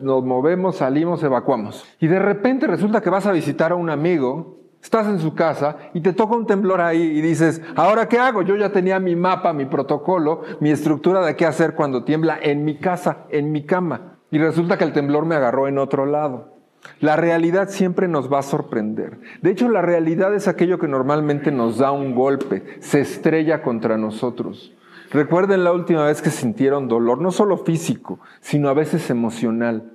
nos 0.00 0.24
movemos, 0.24 0.78
salimos, 0.78 1.22
evacuamos. 1.22 1.84
Y 2.00 2.08
de 2.08 2.18
repente 2.18 2.66
resulta 2.66 3.02
que 3.02 3.10
vas 3.10 3.26
a 3.26 3.32
visitar 3.32 3.70
a 3.70 3.76
un 3.76 3.88
amigo, 3.88 4.56
estás 4.82 5.06
en 5.08 5.18
su 5.18 5.34
casa 5.34 5.76
y 5.94 6.00
te 6.00 6.12
toca 6.12 6.36
un 6.36 6.46
temblor 6.46 6.80
ahí 6.80 7.02
y 7.02 7.20
dices, 7.20 7.60
¿ahora 7.74 8.08
qué 8.08 8.18
hago? 8.18 8.42
Yo 8.42 8.56
ya 8.56 8.70
tenía 8.70 9.00
mi 9.00 9.16
mapa, 9.16 9.52
mi 9.52 9.64
protocolo, 9.64 10.42
mi 10.60 10.70
estructura 10.70 11.24
de 11.24 11.36
qué 11.36 11.46
hacer 11.46 11.74
cuando 11.74 12.04
tiembla 12.04 12.38
en 12.40 12.64
mi 12.64 12.78
casa, 12.78 13.24
en 13.30 13.52
mi 13.52 13.64
cama. 13.64 14.18
Y 14.30 14.38
resulta 14.38 14.78
que 14.78 14.84
el 14.84 14.92
temblor 14.92 15.26
me 15.26 15.34
agarró 15.34 15.68
en 15.68 15.78
otro 15.78 16.06
lado. 16.06 16.56
La 17.00 17.16
realidad 17.16 17.68
siempre 17.68 18.08
nos 18.08 18.32
va 18.32 18.40
a 18.40 18.42
sorprender. 18.42 19.18
De 19.42 19.50
hecho, 19.50 19.68
la 19.68 19.82
realidad 19.82 20.34
es 20.34 20.48
aquello 20.48 20.78
que 20.78 20.88
normalmente 20.88 21.50
nos 21.50 21.78
da 21.78 21.90
un 21.90 22.14
golpe, 22.14 22.62
se 22.80 23.00
estrella 23.00 23.62
contra 23.62 23.96
nosotros. 23.96 24.72
Recuerden 25.10 25.64
la 25.64 25.72
última 25.72 26.04
vez 26.04 26.22
que 26.22 26.30
sintieron 26.30 26.88
dolor, 26.88 27.20
no 27.20 27.30
solo 27.30 27.58
físico, 27.58 28.20
sino 28.40 28.68
a 28.68 28.74
veces 28.74 29.10
emocional. 29.10 29.92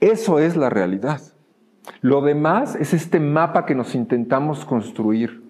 Eso 0.00 0.38
es 0.38 0.56
la 0.56 0.70
realidad. 0.70 1.20
Lo 2.00 2.20
demás 2.20 2.76
es 2.76 2.94
este 2.94 3.20
mapa 3.20 3.66
que 3.66 3.74
nos 3.74 3.94
intentamos 3.94 4.64
construir. 4.64 5.42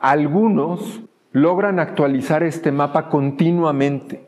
Algunos 0.00 1.02
logran 1.32 1.78
actualizar 1.78 2.42
este 2.42 2.72
mapa 2.72 3.08
continuamente 3.08 4.26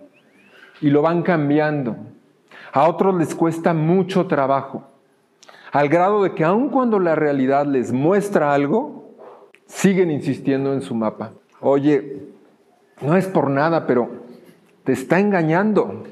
y 0.81 0.91
lo 0.91 1.03
van 1.03 1.23
cambiando. 1.23 1.97
A 2.73 2.89
otros 2.89 3.15
les 3.15 3.35
cuesta 3.35 3.73
mucho 3.73 4.27
trabajo 4.27 4.85
al 5.73 5.89
grado 5.89 6.23
de 6.23 6.35
que 6.35 6.45
aun 6.45 6.71
cuando 6.71 6.99
la 6.99 7.15
realidad 7.15 7.67
les 7.67 7.93
muestra 7.93 8.55
algo, 8.55 9.15
siguen 9.67 10.11
insistiendo 10.11 10.73
en 10.73 10.81
su 10.81 10.95
mapa. 10.95 11.33
Oye, 11.61 12.23
no 13.03 13.17
es 13.17 13.27
por 13.27 13.51
nada, 13.51 13.87
pero 13.87 14.09
te 14.85 14.93
está 14.93 15.19
engañando. 15.19 16.05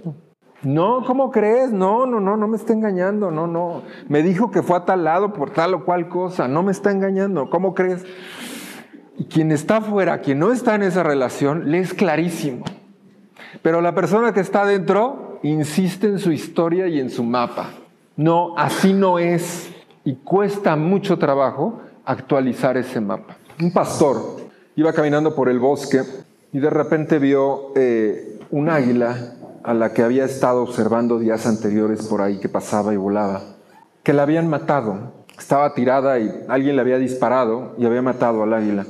No, 0.67 1.05
¿cómo 1.07 1.31
crees? 1.31 1.71
No, 1.71 2.07
no, 2.07 2.19
no, 2.19 2.37
no 2.37 2.49
me 2.49 2.57
está 2.57 2.73
engañando, 2.73 3.31
no, 3.31 3.47
no. 3.47 3.83
Me 4.09 4.25
dijo 4.25 4.51
que 4.51 4.65
fue 4.65 4.77
a 4.77 4.85
tal 4.85 5.05
lado 5.05 5.33
por 5.33 5.51
tal 5.51 5.75
o 5.75 5.85
cual 5.85 6.09
cosa, 6.09 6.49
no 6.49 6.65
me 6.65 6.73
está 6.73 6.91
engañando, 6.91 7.49
¿cómo 7.51 7.73
crees? 7.73 8.05
Y 9.17 9.27
quien 9.27 9.53
está 9.53 9.77
afuera, 9.77 10.19
quien 10.23 10.41
no 10.41 10.51
está 10.51 10.75
en 10.75 10.83
esa 10.83 11.05
relación, 11.05 11.71
le 11.71 11.79
es 11.79 11.95
clarísimo. 11.95 12.65
Pero 13.63 13.81
la 13.81 13.95
persona 13.95 14.33
que 14.33 14.41
está 14.41 14.67
dentro 14.67 15.39
insiste 15.45 16.09
en 16.09 16.19
su 16.19 16.33
historia 16.33 16.89
y 16.89 16.99
en 16.99 17.11
su 17.11 17.23
mapa. 17.23 17.71
No, 18.17 18.59
así 18.59 18.93
no 18.93 19.21
es. 19.21 19.71
Y 20.03 20.17
cuesta 20.17 20.75
mucho 20.75 21.17
trabajo 21.17 21.81
actualizar 22.05 22.77
ese 22.77 23.01
mapa. 23.01 23.37
Un 23.63 23.73
pastor 23.73 24.19
iba 24.75 24.93
caminando 24.93 25.33
por 25.33 25.49
el 25.49 25.61
bosque 25.61 26.03
y 26.53 26.59
de 26.59 26.71
repente 26.71 27.21
vio 27.21 27.71
eh, 27.77 28.41
un 28.51 28.69
águila 28.69 29.37
a 29.67 29.75
la 29.75 29.93
que 29.93 30.03
había 30.03 30.25
estado 30.25 30.63
observando 30.63 31.19
días 31.19 31.45
anteriores 31.45 32.07
por 32.07 32.23
ahí 32.23 32.39
que 32.39 32.49
pasaba 32.49 32.95
y 32.95 32.97
volaba, 32.97 33.43
que 34.05 34.13
la 34.13 34.23
habían 34.23 34.49
matado. 34.49 35.13
Estaba 35.37 35.75
tirada 35.75 36.21
y 36.21 36.31
alguien 36.49 36.77
le 36.77 36.83
había 36.83 36.99
disparado 36.99 37.75
y 37.77 37.85
había 37.85 38.01
matado 38.01 38.45
al 38.45 38.55
águila. 38.55 38.87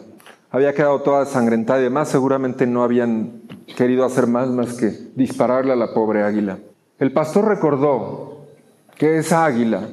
Había 0.50 0.74
quedado 0.74 1.00
toda 1.00 1.24
sangrentada 1.24 1.80
y 1.80 1.84
demás, 1.84 2.08
seguramente 2.08 2.66
no 2.66 2.82
habían 2.82 3.40
querido 3.74 4.04
hacer 4.04 4.26
más 4.26 4.48
más 4.48 4.74
que 4.74 4.90
dispararle 5.14 5.72
a 5.72 5.76
la 5.76 5.94
pobre 5.94 6.22
águila. 6.22 6.58
El 6.98 7.10
pastor 7.10 7.46
recordó 7.46 8.42
que 8.96 9.16
esa 9.16 9.46
águila 9.46 9.88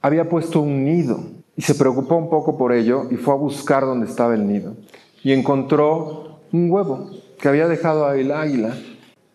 había 0.00 0.30
puesto 0.30 0.62
un 0.62 0.82
nido 0.82 1.20
y 1.56 1.62
se 1.62 1.74
preocupó 1.74 2.16
un 2.16 2.30
poco 2.30 2.56
por 2.56 2.72
ello 2.72 3.06
y 3.10 3.16
fue 3.16 3.34
a 3.34 3.36
buscar 3.36 3.84
dónde 3.84 4.06
estaba 4.06 4.34
el 4.34 4.46
nido 4.48 4.76
y 5.22 5.32
encontró 5.32 6.40
un 6.52 6.70
huevo 6.70 7.10
que 7.38 7.48
había 7.48 7.68
dejado 7.68 8.06
ahí 8.06 8.22
el 8.22 8.32
águila 8.32 8.74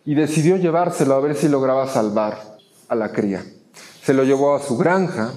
y 0.04 0.14
decidió 0.14 0.56
llevárselo 0.56 1.14
a 1.14 1.20
ver 1.20 1.34
si 1.34 1.48
lograba 1.48 1.86
salvar 1.86 2.56
a 2.88 2.94
la 2.94 3.12
cría. 3.12 3.44
Se 4.02 4.14
lo 4.14 4.24
llevó 4.24 4.54
a 4.54 4.60
su 4.60 4.76
granja 4.76 5.32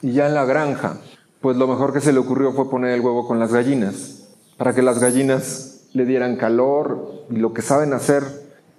y 0.00 0.12
ya 0.12 0.26
en 0.26 0.34
la 0.34 0.44
granja, 0.44 0.98
pues 1.40 1.56
lo 1.56 1.66
mejor 1.66 1.92
que 1.92 2.00
se 2.00 2.12
le 2.12 2.18
ocurrió 2.18 2.52
fue 2.52 2.70
poner 2.70 2.92
el 2.92 3.00
huevo 3.00 3.26
con 3.26 3.38
las 3.38 3.52
gallinas 3.52 4.28
para 4.56 4.74
que 4.74 4.82
las 4.82 4.98
gallinas 4.98 5.88
le 5.92 6.04
dieran 6.04 6.36
calor 6.36 7.24
y 7.30 7.36
lo 7.36 7.52
que 7.52 7.62
saben 7.62 7.92
hacer 7.92 8.24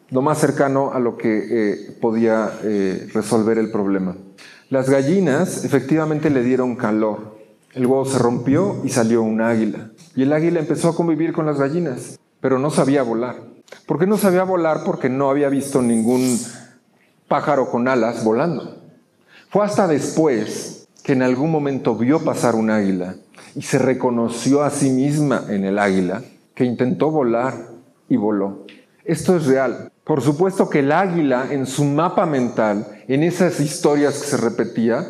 lo 0.09 0.21
más 0.21 0.39
cercano 0.39 0.91
a 0.93 0.99
lo 0.99 1.17
que 1.17 1.47
eh, 1.49 1.97
podía 1.99 2.51
eh, 2.63 3.09
resolver 3.13 3.57
el 3.57 3.71
problema. 3.71 4.15
Las 4.69 4.89
gallinas 4.89 5.65
efectivamente 5.65 6.29
le 6.29 6.43
dieron 6.43 6.75
calor. 6.75 7.37
El 7.73 7.85
huevo 7.85 8.05
se 8.05 8.17
rompió 8.17 8.81
y 8.83 8.89
salió 8.89 9.21
un 9.21 9.41
águila. 9.41 9.91
Y 10.15 10.23
el 10.23 10.33
águila 10.33 10.59
empezó 10.59 10.89
a 10.89 10.95
convivir 10.95 11.33
con 11.33 11.45
las 11.45 11.59
gallinas, 11.59 12.19
pero 12.39 12.57
no 12.57 12.69
sabía 12.69 13.03
volar. 13.03 13.35
¿Por 13.85 13.99
qué 13.99 14.07
no 14.07 14.17
sabía 14.17 14.43
volar? 14.43 14.83
Porque 14.85 15.09
no 15.09 15.29
había 15.29 15.49
visto 15.49 15.81
ningún 15.81 16.39
pájaro 17.27 17.69
con 17.69 17.87
alas 17.87 18.23
volando. 18.23 18.77
Fue 19.49 19.65
hasta 19.65 19.87
después 19.87 20.87
que 21.03 21.13
en 21.13 21.21
algún 21.21 21.51
momento 21.51 21.95
vio 21.95 22.23
pasar 22.23 22.55
un 22.55 22.69
águila 22.69 23.15
y 23.55 23.61
se 23.61 23.79
reconoció 23.79 24.63
a 24.63 24.69
sí 24.69 24.89
misma 24.89 25.45
en 25.49 25.63
el 25.63 25.79
águila 25.79 26.21
que 26.53 26.65
intentó 26.65 27.11
volar 27.11 27.53
y 28.09 28.17
voló. 28.17 28.65
Esto 29.05 29.37
es 29.37 29.45
real. 29.45 29.91
Por 30.03 30.21
supuesto 30.21 30.69
que 30.69 30.79
el 30.79 30.91
águila 30.91 31.47
en 31.49 31.65
su 31.65 31.85
mapa 31.85 32.25
mental, 32.25 32.87
en 33.07 33.23
esas 33.23 33.59
historias 33.59 34.19
que 34.19 34.27
se 34.27 34.37
repetía, 34.37 35.05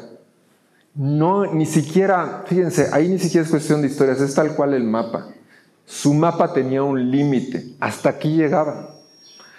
no, 0.94 1.54
ni 1.54 1.66
siquiera, 1.66 2.44
fíjense, 2.48 2.90
ahí 2.92 3.08
ni 3.08 3.20
siquiera 3.20 3.46
es 3.46 3.52
cuestión 3.52 3.82
de 3.82 3.88
historias, 3.88 4.20
es 4.20 4.34
tal 4.34 4.56
cual 4.56 4.74
el 4.74 4.84
mapa. 4.84 5.28
Su 5.88 6.14
mapa 6.14 6.52
tenía 6.52 6.84
un 6.84 7.12
límite, 7.12 7.76
hasta 7.80 8.10
aquí 8.10 8.36
llegaba. 8.36 8.90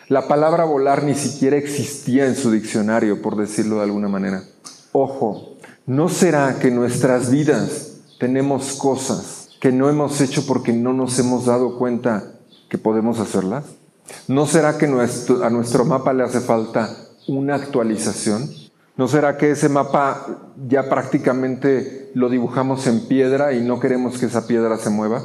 La 0.09 0.29
palabra 0.29 0.65
volar 0.65 1.03
ni 1.03 1.15
siquiera 1.15 1.57
existía 1.57 2.27
en 2.27 2.37
su 2.37 2.51
diccionario, 2.51 3.23
por 3.23 3.35
decirlo 3.35 3.77
de 3.77 3.85
alguna 3.85 4.09
manera. 4.09 4.43
Ojo, 4.93 5.57
¿no 5.87 6.11
será 6.11 6.59
que 6.61 6.69
en 6.69 6.75
nuestras 6.75 7.31
vidas 7.31 7.95
tenemos 8.21 8.75
cosas 8.75 9.49
que 9.59 9.73
no 9.73 9.89
hemos 9.89 10.21
hecho 10.21 10.47
porque 10.47 10.75
no 10.75 10.93
nos 10.93 11.19
hemos 11.19 11.47
dado 11.47 11.79
cuenta 11.79 12.33
que 12.69 12.77
podemos 12.77 13.21
hacerlas? 13.21 13.65
¿No 14.29 14.47
será 14.47 14.77
que 14.77 14.85
a 14.85 15.51
nuestro 15.51 15.85
mapa 15.87 16.13
le 16.13 16.25
hace 16.25 16.41
falta 16.41 16.95
una 17.27 17.55
actualización? 17.55 18.51
¿No 18.99 19.09
será 19.09 19.39
que 19.39 19.53
ese 19.53 19.71
mapa 19.71 20.27
ya 20.69 20.91
prácticamente 20.91 22.11
lo 22.15 22.29
dibujamos 22.29 22.87
en 22.87 23.07
piedra 23.09 23.55
y 23.55 23.63
no 23.63 23.81
queremos 23.81 24.19
que 24.19 24.27
esa 24.27 24.47
piedra 24.47 24.77
se 24.77 24.91
mueva? 24.91 25.23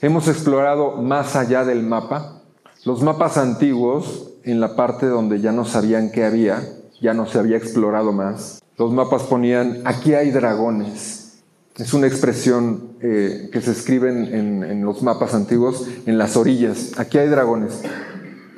Hemos 0.00 0.28
explorado 0.28 0.96
más 1.02 1.36
allá 1.36 1.64
del 1.64 1.82
mapa. 1.82 2.42
Los 2.84 3.02
mapas 3.02 3.38
antiguos, 3.38 4.30
en 4.44 4.60
la 4.60 4.76
parte 4.76 5.06
donde 5.06 5.40
ya 5.40 5.52
no 5.52 5.64
sabían 5.64 6.10
qué 6.10 6.24
había, 6.24 6.62
ya 7.00 7.14
no 7.14 7.26
se 7.26 7.38
había 7.38 7.56
explorado 7.56 8.12
más. 8.12 8.62
Los 8.76 8.92
mapas 8.92 9.22
ponían, 9.22 9.82
aquí 9.84 10.14
hay 10.14 10.30
dragones. 10.30 11.42
Es 11.76 11.92
una 11.94 12.06
expresión 12.06 12.96
eh, 13.00 13.48
que 13.52 13.60
se 13.60 13.72
escriben 13.72 14.32
en, 14.34 14.62
en 14.62 14.84
los 14.84 15.02
mapas 15.02 15.34
antiguos 15.34 15.86
en 16.06 16.18
las 16.18 16.36
orillas. 16.36 16.92
Aquí 16.98 17.18
hay 17.18 17.28
dragones. 17.28 17.82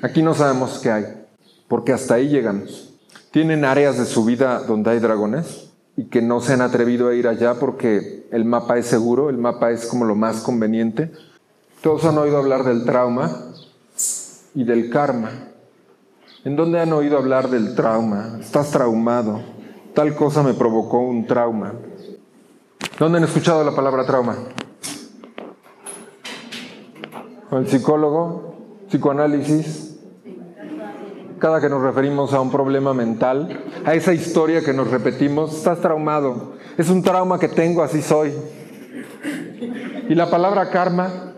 Aquí 0.02 0.22
no 0.22 0.34
sabemos 0.34 0.80
qué 0.82 0.90
hay, 0.90 1.04
porque 1.68 1.92
hasta 1.92 2.14
ahí 2.14 2.28
llegamos. 2.28 2.94
Tienen 3.30 3.64
áreas 3.64 3.98
de 3.98 4.04
su 4.04 4.24
vida 4.24 4.60
donde 4.60 4.90
hay 4.90 4.98
dragones 4.98 5.66
y 5.96 6.04
que 6.06 6.20
no 6.20 6.40
se 6.40 6.52
han 6.52 6.60
atrevido 6.60 7.08
a 7.08 7.14
ir 7.14 7.26
allá 7.26 7.54
porque 7.54 8.28
el 8.30 8.44
mapa 8.44 8.76
es 8.76 8.86
seguro, 8.86 9.30
el 9.30 9.38
mapa 9.38 9.70
es 9.70 9.86
como 9.86 10.04
lo 10.04 10.14
más 10.14 10.42
conveniente. 10.42 11.10
Todos 11.80 12.04
han 12.04 12.18
oído 12.18 12.36
hablar 12.36 12.64
del 12.64 12.84
trauma 12.84 13.52
y 14.54 14.64
del 14.64 14.90
karma. 14.90 15.30
¿En 16.44 16.54
dónde 16.54 16.80
han 16.80 16.92
oído 16.92 17.16
hablar 17.16 17.48
del 17.48 17.74
trauma? 17.74 18.38
Estás 18.40 18.70
traumado. 18.70 19.40
Tal 19.94 20.14
cosa 20.14 20.42
me 20.42 20.54
provocó 20.54 20.98
un 20.98 21.26
trauma. 21.26 21.72
¿Dónde 22.98 23.18
han 23.18 23.24
escuchado 23.24 23.64
la 23.64 23.74
palabra 23.74 24.04
trauma? 24.04 24.36
¿El 27.50 27.66
psicólogo? 27.68 28.54
¿Psicoanálisis? 28.88 29.85
Cada 31.38 31.60
que 31.60 31.68
nos 31.68 31.82
referimos 31.82 32.32
a 32.32 32.40
un 32.40 32.50
problema 32.50 32.94
mental, 32.94 33.64
a 33.84 33.94
esa 33.94 34.14
historia 34.14 34.62
que 34.62 34.72
nos 34.72 34.90
repetimos, 34.90 35.54
estás 35.54 35.80
traumado. 35.80 36.54
Es 36.78 36.88
un 36.88 37.02
trauma 37.02 37.38
que 37.38 37.48
tengo, 37.48 37.82
así 37.82 38.00
soy. 38.00 38.32
Y 40.08 40.14
la 40.14 40.30
palabra 40.30 40.70
karma, 40.70 41.34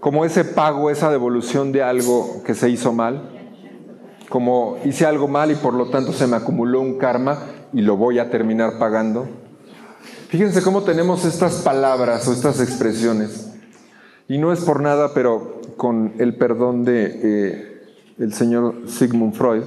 como 0.00 0.24
ese 0.24 0.44
pago, 0.44 0.90
esa 0.90 1.10
devolución 1.10 1.72
de 1.72 1.82
algo 1.82 2.42
que 2.44 2.54
se 2.54 2.68
hizo 2.68 2.92
mal, 2.92 3.30
como 4.28 4.76
hice 4.84 5.06
algo 5.06 5.28
mal 5.28 5.50
y 5.50 5.54
por 5.54 5.72
lo 5.72 5.88
tanto 5.88 6.12
se 6.12 6.26
me 6.26 6.36
acumuló 6.36 6.80
un 6.80 6.98
karma 6.98 7.38
y 7.72 7.80
lo 7.80 7.96
voy 7.96 8.18
a 8.18 8.30
terminar 8.30 8.78
pagando. 8.78 9.26
Fíjense 10.28 10.62
cómo 10.62 10.82
tenemos 10.82 11.24
estas 11.24 11.62
palabras 11.62 12.28
o 12.28 12.32
estas 12.32 12.60
expresiones. 12.60 13.50
Y 14.28 14.36
no 14.36 14.52
es 14.52 14.60
por 14.60 14.82
nada, 14.82 15.14
pero 15.14 15.62
con 15.78 16.12
el 16.18 16.36
perdón 16.36 16.84
de 16.84 17.20
eh, 17.22 17.67
el 18.18 18.32
señor 18.32 18.88
Sigmund 18.88 19.34
Freud 19.34 19.62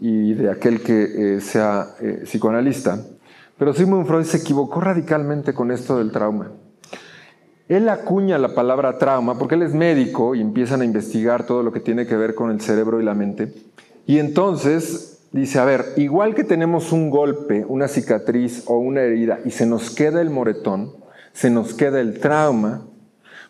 y 0.00 0.34
de 0.34 0.50
aquel 0.50 0.80
que 0.80 1.36
eh, 1.36 1.40
sea 1.40 1.94
eh, 2.00 2.22
psicoanalista, 2.24 3.04
pero 3.58 3.74
Sigmund 3.74 4.06
Freud 4.06 4.24
se 4.24 4.38
equivocó 4.38 4.80
radicalmente 4.80 5.52
con 5.52 5.70
esto 5.70 5.98
del 5.98 6.12
trauma. 6.12 6.52
Él 7.68 7.88
acuña 7.88 8.38
la 8.38 8.54
palabra 8.54 8.96
trauma 8.96 9.38
porque 9.38 9.56
él 9.56 9.62
es 9.62 9.74
médico 9.74 10.34
y 10.34 10.40
empiezan 10.40 10.80
a 10.80 10.84
investigar 10.84 11.44
todo 11.44 11.62
lo 11.62 11.72
que 11.72 11.80
tiene 11.80 12.06
que 12.06 12.16
ver 12.16 12.34
con 12.34 12.50
el 12.50 12.60
cerebro 12.60 13.00
y 13.00 13.04
la 13.04 13.14
mente. 13.14 13.52
Y 14.06 14.18
entonces 14.18 15.26
dice, 15.32 15.58
a 15.58 15.64
ver, 15.64 15.84
igual 15.96 16.34
que 16.34 16.44
tenemos 16.44 16.92
un 16.92 17.10
golpe, 17.10 17.66
una 17.68 17.88
cicatriz 17.88 18.62
o 18.66 18.78
una 18.78 19.02
herida 19.02 19.40
y 19.44 19.50
se 19.50 19.66
nos 19.66 19.90
queda 19.90 20.22
el 20.22 20.30
moretón, 20.30 20.92
se 21.32 21.50
nos 21.50 21.74
queda 21.74 22.00
el 22.00 22.20
trauma, 22.20 22.86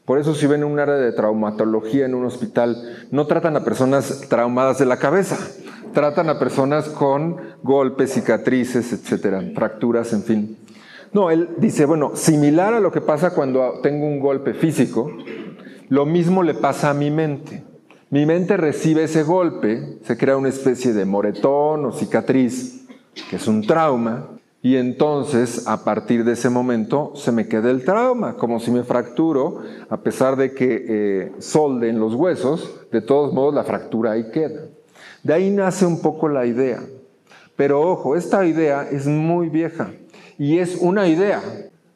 por 0.09 0.19
eso 0.19 0.35
si 0.35 0.47
ven 0.47 0.65
un 0.65 0.81
área 0.81 0.95
de 0.95 1.13
traumatología 1.13 2.07
en 2.07 2.15
un 2.15 2.25
hospital, 2.25 3.07
no 3.11 3.27
tratan 3.27 3.57
a 3.57 3.63
personas 3.63 4.23
traumadas 4.31 4.79
de 4.79 4.87
la 4.87 4.97
cabeza, 4.97 5.37
tratan 5.93 6.31
a 6.31 6.39
personas 6.39 6.89
con 6.89 7.37
golpes, 7.63 8.15
cicatrices, 8.15 8.91
etcétera, 8.95 9.43
fracturas, 9.55 10.15
en 10.15 10.23
fin. 10.23 10.57
No, 11.13 11.31
él 11.31 11.51
dice, 11.59 11.85
bueno, 11.85 12.13
similar 12.15 12.73
a 12.73 12.81
lo 12.81 12.91
que 12.91 13.03
pasa 13.03 13.35
cuando 13.35 13.81
tengo 13.83 14.07
un 14.07 14.19
golpe 14.19 14.55
físico, 14.55 15.13
lo 15.91 16.07
mismo 16.07 16.43
le 16.43 16.55
pasa 16.55 16.89
a 16.89 16.95
mi 16.95 17.11
mente. 17.11 17.63
Mi 18.09 18.25
mente 18.25 18.57
recibe 18.57 19.05
ese 19.05 19.25
golpe, 19.25 19.99
se 20.05 20.17
crea 20.17 20.39
una 20.39 20.49
especie 20.49 20.95
de 20.95 21.05
moretón 21.05 21.85
o 21.85 21.93
cicatriz, 21.93 22.89
que 23.29 23.37
es 23.37 23.47
un 23.47 23.67
trauma, 23.67 24.38
y 24.69 24.77
entonces, 24.77 25.67
a 25.67 25.83
partir 25.83 26.25
de 26.25 26.33
ese 26.33 26.51
momento, 26.51 27.13
se 27.15 27.33
me 27.33 27.49
queda 27.49 27.71
el 27.71 27.87
trauma, 27.87 28.35
como 28.35 28.61
si 28.61 28.71
me 28.71 28.85
fracturo, 28.85 29.63
a 29.89 29.97
pesar 30.03 30.37
de 30.37 30.53
que 30.53 30.85
eh, 30.87 31.33
solden 31.39 31.99
los 31.99 32.15
huesos, 32.15 32.79
de 32.93 33.01
todos 33.01 33.33
modos 33.33 33.55
la 33.55 33.65
fractura 33.65 34.11
ahí 34.11 34.31
queda. 34.31 34.67
De 35.23 35.33
ahí 35.33 35.49
nace 35.49 35.87
un 35.87 36.03
poco 36.03 36.29
la 36.29 36.45
idea. 36.45 36.83
Pero 37.57 37.81
ojo, 37.81 38.15
esta 38.15 38.45
idea 38.45 38.87
es 38.87 39.07
muy 39.07 39.49
vieja 39.49 39.91
y 40.37 40.59
es 40.59 40.77
una 40.77 41.09
idea. 41.09 41.41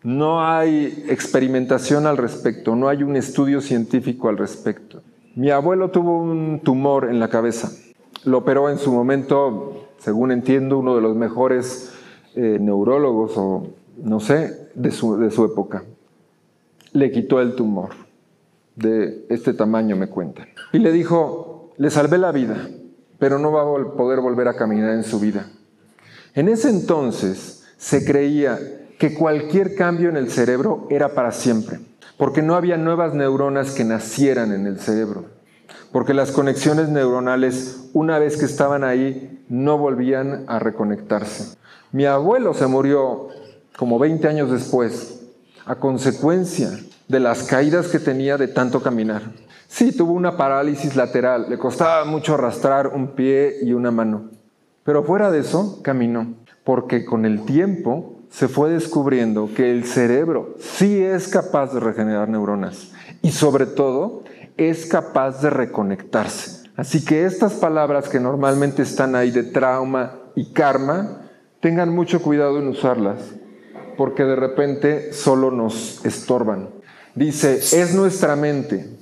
No 0.02 0.42
hay 0.42 1.04
experimentación 1.10 2.06
al 2.06 2.16
respecto, 2.16 2.74
no 2.74 2.88
hay 2.88 3.02
un 3.02 3.16
estudio 3.16 3.60
científico 3.60 4.30
al 4.30 4.38
respecto. 4.38 5.02
Mi 5.34 5.50
abuelo 5.50 5.90
tuvo 5.90 6.22
un 6.22 6.60
tumor 6.60 7.10
en 7.10 7.20
la 7.20 7.28
cabeza. 7.28 7.70
Lo 8.24 8.38
operó 8.38 8.70
en 8.70 8.78
su 8.78 8.90
momento, 8.90 9.88
según 9.98 10.32
entiendo, 10.32 10.78
uno 10.78 10.94
de 10.94 11.02
los 11.02 11.14
mejores 11.14 11.98
eh, 12.34 12.58
neurólogos 12.60 13.36
o 13.36 13.66
no 14.02 14.20
sé, 14.20 14.70
de 14.74 14.90
su, 14.90 15.16
de 15.16 15.30
su 15.30 15.44
época. 15.44 15.84
Le 16.92 17.10
quitó 17.10 17.40
el 17.40 17.54
tumor 17.54 17.90
de 18.76 19.26
este 19.28 19.54
tamaño, 19.54 19.96
me 19.96 20.08
cuentan. 20.08 20.48
Y 20.72 20.78
le 20.78 20.92
dijo, 20.92 21.72
le 21.76 21.90
salvé 21.90 22.18
la 22.18 22.32
vida, 22.32 22.68
pero 23.18 23.38
no 23.38 23.52
va 23.52 23.62
a 23.62 23.96
poder 23.96 24.20
volver 24.20 24.48
a 24.48 24.56
caminar 24.56 24.94
en 24.94 25.04
su 25.04 25.20
vida. 25.20 25.50
En 26.34 26.48
ese 26.48 26.70
entonces 26.70 27.64
se 27.76 28.04
creía 28.04 28.58
que 28.98 29.14
cualquier 29.14 29.74
cambio 29.74 30.08
en 30.08 30.16
el 30.16 30.30
cerebro 30.30 30.86
era 30.90 31.14
para 31.14 31.32
siempre, 31.32 31.80
porque 32.16 32.42
no 32.42 32.54
había 32.54 32.76
nuevas 32.76 33.14
neuronas 33.14 33.72
que 33.72 33.84
nacieran 33.84 34.52
en 34.52 34.66
el 34.66 34.78
cerebro, 34.78 35.26
porque 35.90 36.14
las 36.14 36.30
conexiones 36.32 36.88
neuronales, 36.88 37.90
una 37.92 38.18
vez 38.18 38.36
que 38.36 38.44
estaban 38.44 38.84
ahí, 38.84 39.44
no 39.48 39.76
volvían 39.76 40.44
a 40.46 40.58
reconectarse. 40.58 41.56
Mi 41.92 42.06
abuelo 42.06 42.54
se 42.54 42.66
murió 42.66 43.28
como 43.76 43.98
20 43.98 44.26
años 44.26 44.50
después 44.50 45.20
a 45.66 45.74
consecuencia 45.74 46.70
de 47.06 47.20
las 47.20 47.42
caídas 47.42 47.88
que 47.88 47.98
tenía 47.98 48.38
de 48.38 48.48
tanto 48.48 48.82
caminar. 48.82 49.20
Sí, 49.68 49.92
tuvo 49.92 50.12
una 50.12 50.38
parálisis 50.38 50.96
lateral, 50.96 51.46
le 51.50 51.58
costaba 51.58 52.06
mucho 52.06 52.34
arrastrar 52.34 52.88
un 52.88 53.08
pie 53.08 53.56
y 53.62 53.74
una 53.74 53.90
mano, 53.90 54.30
pero 54.84 55.04
fuera 55.04 55.30
de 55.30 55.40
eso 55.40 55.80
caminó, 55.82 56.34
porque 56.64 57.04
con 57.04 57.26
el 57.26 57.44
tiempo 57.44 58.16
se 58.30 58.48
fue 58.48 58.70
descubriendo 58.70 59.50
que 59.54 59.70
el 59.70 59.84
cerebro 59.84 60.54
sí 60.58 61.02
es 61.02 61.28
capaz 61.28 61.74
de 61.74 61.80
regenerar 61.80 62.30
neuronas 62.30 62.92
y 63.20 63.32
sobre 63.32 63.66
todo 63.66 64.24
es 64.56 64.86
capaz 64.86 65.42
de 65.42 65.50
reconectarse. 65.50 66.70
Así 66.74 67.04
que 67.04 67.26
estas 67.26 67.52
palabras 67.52 68.08
que 68.08 68.18
normalmente 68.18 68.80
están 68.80 69.14
ahí 69.14 69.30
de 69.30 69.42
trauma 69.42 70.14
y 70.34 70.52
karma, 70.52 71.21
tengan 71.62 71.94
mucho 71.94 72.20
cuidado 72.20 72.58
en 72.58 72.66
usarlas, 72.66 73.20
porque 73.96 74.24
de 74.24 74.34
repente 74.34 75.12
solo 75.12 75.52
nos 75.52 76.04
estorban. 76.04 76.70
Dice, 77.14 77.54
es 77.54 77.94
nuestra 77.94 78.34
mente, 78.34 78.98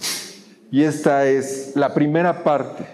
y 0.70 0.82
esta 0.82 1.26
es 1.26 1.72
la 1.74 1.94
primera 1.94 2.44
parte 2.44 2.86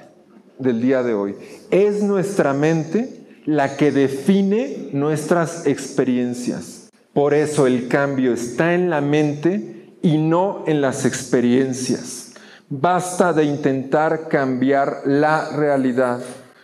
del 0.60 0.80
día 0.80 1.02
de 1.02 1.14
hoy, 1.14 1.34
es 1.72 2.00
nuestra 2.00 2.54
mente 2.54 3.26
la 3.44 3.76
que 3.76 3.90
define 3.90 4.90
nuestras 4.92 5.66
experiencias. 5.66 6.88
Por 7.12 7.34
eso 7.34 7.66
el 7.66 7.88
cambio 7.88 8.34
está 8.34 8.72
en 8.74 8.88
la 8.88 9.00
mente 9.00 9.96
y 10.00 10.16
no 10.16 10.62
en 10.68 10.80
las 10.80 11.04
experiencias. 11.04 12.34
Basta 12.68 13.32
de 13.32 13.44
intentar 13.44 14.28
cambiar 14.28 15.02
la 15.06 15.50
realidad. 15.56 16.20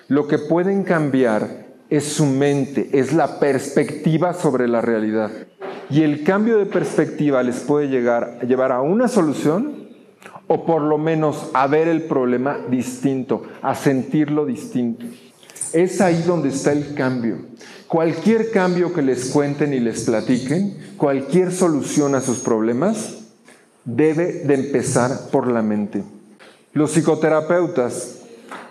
Lo 0.08 0.28
que 0.28 0.38
pueden 0.38 0.84
cambiar 0.84 1.61
es 1.92 2.04
su 2.04 2.24
mente, 2.24 2.88
es 2.94 3.12
la 3.12 3.38
perspectiva 3.38 4.32
sobre 4.32 4.66
la 4.66 4.80
realidad. 4.80 5.30
Y 5.90 6.00
el 6.00 6.24
cambio 6.24 6.56
de 6.56 6.64
perspectiva 6.64 7.42
les 7.42 7.60
puede 7.60 7.88
llegar, 7.88 8.38
llevar 8.48 8.72
a 8.72 8.80
una 8.80 9.08
solución 9.08 9.90
o 10.46 10.64
por 10.64 10.80
lo 10.80 10.96
menos 10.96 11.50
a 11.52 11.66
ver 11.66 11.88
el 11.88 12.04
problema 12.04 12.56
distinto, 12.70 13.42
a 13.60 13.74
sentirlo 13.74 14.46
distinto. 14.46 15.04
Es 15.74 16.00
ahí 16.00 16.22
donde 16.26 16.48
está 16.48 16.72
el 16.72 16.94
cambio. 16.94 17.36
Cualquier 17.88 18.50
cambio 18.50 18.94
que 18.94 19.02
les 19.02 19.26
cuenten 19.26 19.74
y 19.74 19.80
les 19.80 20.04
platiquen, 20.04 20.94
cualquier 20.96 21.52
solución 21.52 22.14
a 22.14 22.22
sus 22.22 22.38
problemas, 22.38 23.18
debe 23.84 24.44
de 24.44 24.54
empezar 24.54 25.28
por 25.30 25.46
la 25.46 25.60
mente. 25.60 26.02
Los 26.72 26.92
psicoterapeutas 26.92 28.21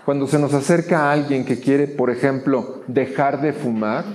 cuando 0.05 0.27
se 0.27 0.39
nos 0.39 0.53
acerca 0.53 1.11
alguien 1.11 1.45
que 1.45 1.59
quiere, 1.59 1.87
por 1.87 2.09
ejemplo, 2.09 2.81
dejar 2.87 3.41
de 3.41 3.53
fumar, 3.53 4.05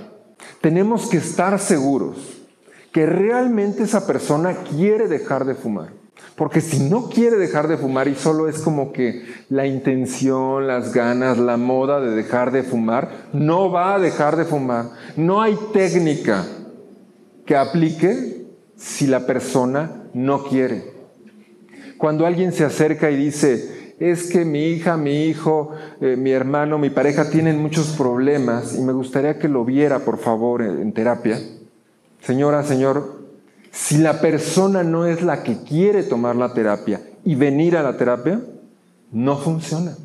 tenemos 0.61 1.07
que 1.07 1.17
estar 1.17 1.59
seguros 1.59 2.17
que 2.91 3.05
realmente 3.05 3.83
esa 3.83 4.07
persona 4.07 4.55
quiere 4.55 5.07
dejar 5.07 5.45
de 5.45 5.55
fumar. 5.55 5.89
Porque 6.35 6.61
si 6.61 6.79
no 6.79 7.09
quiere 7.09 7.37
dejar 7.37 7.67
de 7.67 7.77
fumar 7.77 8.07
y 8.07 8.15
solo 8.15 8.47
es 8.47 8.59
como 8.59 8.91
que 8.91 9.25
la 9.49 9.65
intención, 9.65 10.67
las 10.67 10.93
ganas, 10.93 11.37
la 11.37 11.57
moda 11.57 11.99
de 11.99 12.11
dejar 12.11 12.51
de 12.51 12.63
fumar, 12.63 13.27
no 13.33 13.71
va 13.71 13.95
a 13.95 13.99
dejar 13.99 14.35
de 14.35 14.45
fumar. 14.45 14.91
No 15.15 15.41
hay 15.41 15.57
técnica 15.73 16.45
que 17.45 17.55
aplique 17.55 18.45
si 18.75 19.07
la 19.07 19.25
persona 19.25 20.03
no 20.13 20.43
quiere. 20.43 20.91
Cuando 21.97 22.25
alguien 22.25 22.51
se 22.51 22.65
acerca 22.65 23.09
y 23.09 23.15
dice, 23.15 23.86
es 23.99 24.29
que 24.29 24.45
mi 24.45 24.65
hija, 24.67 24.95
mi 24.95 25.25
hijo, 25.25 25.71
eh, 26.01 26.15
mi 26.15 26.31
hermano, 26.31 26.77
mi 26.77 26.89
pareja 26.89 27.29
tienen 27.29 27.59
muchos 27.59 27.89
problemas 27.89 28.75
y 28.75 28.81
me 28.81 28.93
gustaría 28.93 29.39
que 29.39 29.47
lo 29.47 29.65
viera, 29.65 29.99
por 29.99 30.19
favor, 30.19 30.61
en 30.61 30.93
terapia. 30.93 31.39
Señora, 32.21 32.63
señor, 32.63 33.17
Si 33.69 33.99
la 33.99 34.21
persona 34.21 34.81
no 34.81 35.05
es 35.05 35.21
la 35.21 35.43
que 35.43 35.61
quiere 35.61 36.01
tomar 36.01 36.35
la 36.35 36.53
terapia 36.53 36.99
y 37.23 37.35
venir 37.35 37.77
a 37.77 37.83
la 37.83 37.95
terapia, 37.95 38.41
no 39.11 39.37
funciona. 39.37 39.95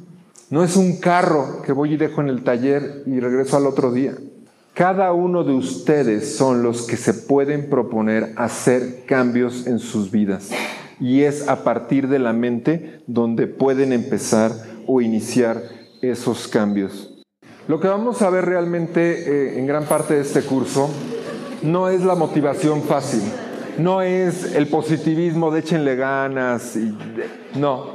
No 0.51 0.63
es 0.63 0.77
un 0.77 0.99
carro 0.99 1.63
que 1.63 1.73
voy 1.73 1.95
y 1.95 1.97
dejo 1.97 2.21
en 2.21 2.29
el 2.29 2.45
taller 2.45 3.03
y 3.07 3.19
regreso 3.19 3.57
al 3.57 3.67
otro 3.67 3.91
día. 3.91 4.15
Cada 4.75 5.13
uno 5.13 5.43
de 5.45 5.55
ustedes 5.55 6.37
son 6.37 6.63
los 6.63 6.83
que 6.87 6.99
se 6.99 7.15
pueden 7.15 7.71
proponer 7.71 8.35
hacer 8.37 9.05
cambios 9.07 9.67
en 9.67 9.79
sus 9.79 10.11
vidas. 10.11 10.51
Y 11.03 11.23
es 11.25 11.49
a 11.49 11.65
partir 11.65 12.07
de 12.07 12.21
la 12.21 12.33
mente 12.33 13.01
donde 13.09 13.49
pueden 13.49 13.93
empezar 13.93 14.53
o 14.87 15.01
iniciar 15.01 15.61
esos 16.01 16.47
cambios. 16.47 17.21
Lo 17.67 17.81
que 17.81 17.89
vamos 17.89 18.23
a 18.23 18.31
ver 18.31 18.45
realmente 18.45 19.01
eh, 19.01 19.59
en 19.59 19.67
gran 19.67 19.87
parte 19.87 20.15
de 20.15 20.21
este 20.21 20.43
curso 20.43 20.89
no 21.63 21.89
es 21.89 22.05
la 22.05 22.15
motivación 22.15 22.83
fácil, 22.83 23.21
no 23.79 24.01
es 24.01 24.55
el 24.55 24.69
positivismo 24.69 25.51
de 25.51 25.59
échenle 25.59 25.97
ganas, 25.97 26.79
no. 27.57 27.95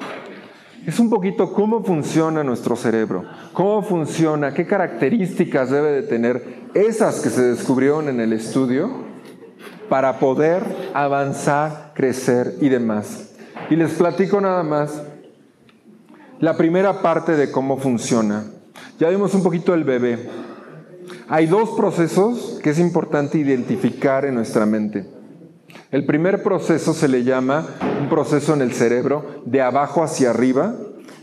Es 0.85 0.99
un 0.99 1.09
poquito 1.09 1.53
cómo 1.53 1.85
funciona 1.85 2.43
nuestro 2.43 2.75
cerebro, 2.75 3.23
cómo 3.53 3.83
funciona, 3.83 4.53
qué 4.53 4.67
características 4.67 5.69
debe 5.69 5.91
de 5.91 6.03
tener 6.03 6.43
esas 6.73 7.21
que 7.21 7.29
se 7.29 7.41
descubrieron 7.41 8.09
en 8.09 8.19
el 8.19 8.33
estudio 8.33 9.06
para 9.89 10.19
poder 10.19 10.63
avanzar, 10.93 11.91
crecer 11.93 12.55
y 12.61 12.69
demás. 12.69 13.31
Y 13.69 13.75
les 13.75 13.93
platico 13.93 14.39
nada 14.41 14.63
más 14.63 15.01
la 16.39 16.55
primera 16.55 17.01
parte 17.01 17.35
de 17.35 17.51
cómo 17.51 17.77
funciona. 17.77 18.45
Ya 18.99 19.09
vimos 19.09 19.33
un 19.33 19.43
poquito 19.43 19.73
el 19.73 19.83
bebé. 19.83 20.29
Hay 21.29 21.47
dos 21.47 21.71
procesos 21.71 22.59
que 22.63 22.71
es 22.71 22.79
importante 22.79 23.37
identificar 23.37 24.25
en 24.25 24.35
nuestra 24.35 24.65
mente. 24.65 25.05
El 25.91 26.05
primer 26.05 26.43
proceso 26.43 26.93
se 26.93 27.07
le 27.07 27.23
llama 27.23 27.65
un 28.01 28.09
proceso 28.09 28.53
en 28.53 28.61
el 28.61 28.73
cerebro 28.73 29.41
de 29.45 29.61
abajo 29.61 30.03
hacia 30.03 30.29
arriba 30.29 30.75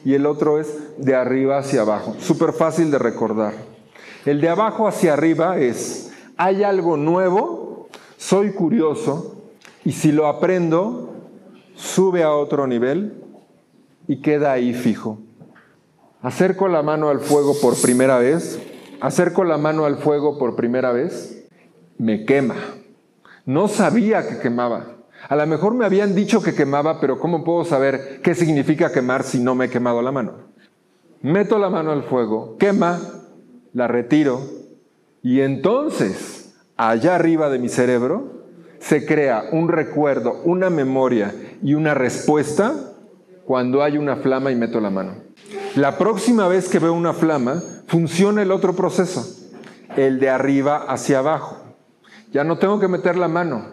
y 0.05 0.15
el 0.15 0.27
otro 0.27 0.59
es 0.59 0.69
de 0.99 1.15
arriba 1.15 1.59
hacia 1.59 1.83
abajo. 1.83 2.17
Súper 2.19 2.53
fácil 2.53 2.91
de 2.91 2.99
recordar. 2.99 3.53
El 4.25 4.41
de 4.41 4.49
abajo 4.49 4.89
hacia 4.89 5.13
arriba 5.13 5.59
es, 5.59 6.13
hay 6.37 6.63
algo 6.63 6.97
nuevo, 6.97 7.64
soy 8.25 8.53
curioso 8.53 9.37
y 9.85 9.93
si 9.93 10.11
lo 10.11 10.27
aprendo, 10.27 11.13
sube 11.75 12.23
a 12.23 12.33
otro 12.33 12.67
nivel 12.67 13.23
y 14.09 14.23
queda 14.23 14.53
ahí 14.53 14.73
fijo. 14.73 15.19
Acerco 16.23 16.69
la 16.69 16.83
mano 16.83 17.11
al 17.11 17.21
fuego 17.21 17.53
por 17.61 17.79
primera 17.83 18.17
vez, 18.17 18.59
acerco 19.03 19.45
la 19.45 19.59
mano 19.59 19.85
al 19.85 19.99
fuego 19.99 20.39
por 20.39 20.57
primera 20.57 20.91
vez, 20.91 21.47
me 21.99 22.25
quema. 22.25 22.57
No 23.45 23.69
sabía 23.69 24.27
que 24.27 24.39
quemaba. 24.39 24.87
A 25.29 25.37
lo 25.37 25.47
mejor 25.47 25.75
me 25.75 25.85
habían 25.85 26.15
dicho 26.15 26.43
que 26.43 26.55
quemaba, 26.55 27.03
pero 27.03 27.19
¿cómo 27.19 27.45
puedo 27.45 27.67
saber 27.67 28.23
qué 28.23 28.35
significa 28.35 28.91
quemar 28.91 29.23
si 29.25 29.39
no 29.39 29.55
me 29.55 29.67
he 29.67 29.71
quemado 29.71 30.01
la 30.01 30.13
mano? 30.13 30.33
Meto 31.21 31.59
la 31.59 31.69
mano 31.69 31.93
al 31.93 32.05
fuego, 32.05 32.57
quema, 32.57 33.03
la 33.75 33.87
retiro 33.87 34.41
y 35.23 35.41
entonces, 35.43 36.44
allá 36.77 37.15
arriba 37.15 37.49
de 37.51 37.59
mi 37.59 37.69
cerebro, 37.69 38.45
se 38.79 39.07
crea 39.07 39.45
un 39.53 39.69
recuerdo, 39.69 40.41
una 40.45 40.71
memoria 40.71 41.35
y 41.63 41.75
una 41.75 41.95
respuesta 41.95 42.75
cuando 43.45 43.83
hay 43.83 43.99
una 43.99 44.17
flama 44.17 44.51
y 44.51 44.57
meto 44.57 44.81
la 44.81 44.91
mano. 44.91 45.15
La 45.75 45.99
próxima 45.99 46.49
vez 46.49 46.69
que 46.69 46.79
veo 46.79 46.93
una 46.93 47.13
flama, 47.13 47.63
funciona 47.87 48.43
el 48.43 48.51
otro 48.51 48.75
proceso, 48.75 49.27
el 49.97 50.21
de 50.21 50.31
arriba 50.31 50.85
hacia 50.89 51.19
abajo. 51.19 51.65
Ya 52.33 52.45
no 52.45 52.59
tengo 52.59 52.81
que 52.81 52.89
meter 52.89 53.17
la 53.17 53.29
mano. 53.29 53.67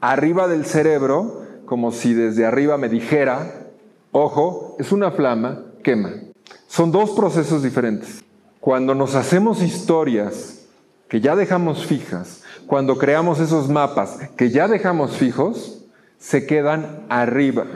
Arriba 0.00 0.48
del 0.48 0.66
cerebro, 0.66 1.42
como 1.64 1.92
si 1.92 2.14
desde 2.14 2.44
arriba 2.44 2.76
me 2.76 2.88
dijera, 2.88 3.68
ojo, 4.12 4.76
es 4.78 4.92
una 4.92 5.10
flama, 5.10 5.64
quema. 5.82 6.12
Son 6.66 6.92
dos 6.92 7.10
procesos 7.10 7.62
diferentes. 7.62 8.22
Cuando 8.60 8.94
nos 8.94 9.14
hacemos 9.14 9.62
historias 9.62 10.53
que 11.14 11.20
ya 11.20 11.36
dejamos 11.36 11.86
fijas, 11.86 12.42
cuando 12.66 12.98
creamos 12.98 13.38
esos 13.38 13.68
mapas 13.68 14.18
que 14.36 14.50
ya 14.50 14.66
dejamos 14.66 15.16
fijos, 15.16 15.84
se 16.18 16.44
quedan 16.44 17.04
arriba. 17.08 17.66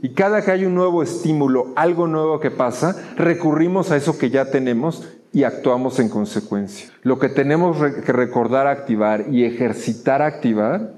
Y 0.00 0.10
cada 0.10 0.44
que 0.44 0.52
hay 0.52 0.64
un 0.64 0.76
nuevo 0.76 1.02
estímulo, 1.02 1.72
algo 1.74 2.06
nuevo 2.06 2.38
que 2.38 2.52
pasa, 2.52 2.94
recurrimos 3.16 3.90
a 3.90 3.96
eso 3.96 4.16
que 4.16 4.30
ya 4.30 4.44
tenemos 4.44 5.08
y 5.32 5.42
actuamos 5.42 5.98
en 5.98 6.08
consecuencia. 6.08 6.88
Lo 7.02 7.18
que 7.18 7.28
tenemos 7.28 7.78
que 7.78 8.12
recordar 8.12 8.68
activar 8.68 9.24
y 9.28 9.44
ejercitar 9.44 10.22
activar 10.22 10.92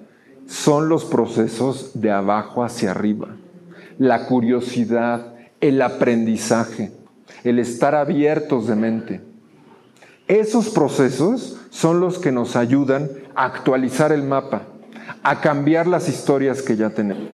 son 0.47 0.91
los 0.91 1.07
procesos 1.07 1.93
de 1.95 2.11
abajo 2.11 2.63
hacia 2.63 2.91
arriba. 2.91 3.29
La 3.97 4.27
curiosidad, 4.27 5.33
el 5.63 5.81
aprendizaje, 5.81 6.93
el 7.43 7.59
estar 7.59 7.95
abiertos 7.95 8.67
de 8.67 8.77
mente. 8.77 9.36
Esos 10.29 10.71
procesos 10.71 11.57
son 11.71 12.01
los 12.01 12.19
que 12.19 12.33
nos 12.33 12.57
ayudan 12.57 13.09
a 13.37 13.45
actualizar 13.45 14.11
el 14.11 14.25
mapa, 14.25 14.63
a 15.23 15.41
cambiar 15.41 15.87
las 15.87 16.09
historias 16.09 16.63
que 16.63 16.77
ya 16.77 16.91
tenemos. 16.91 17.36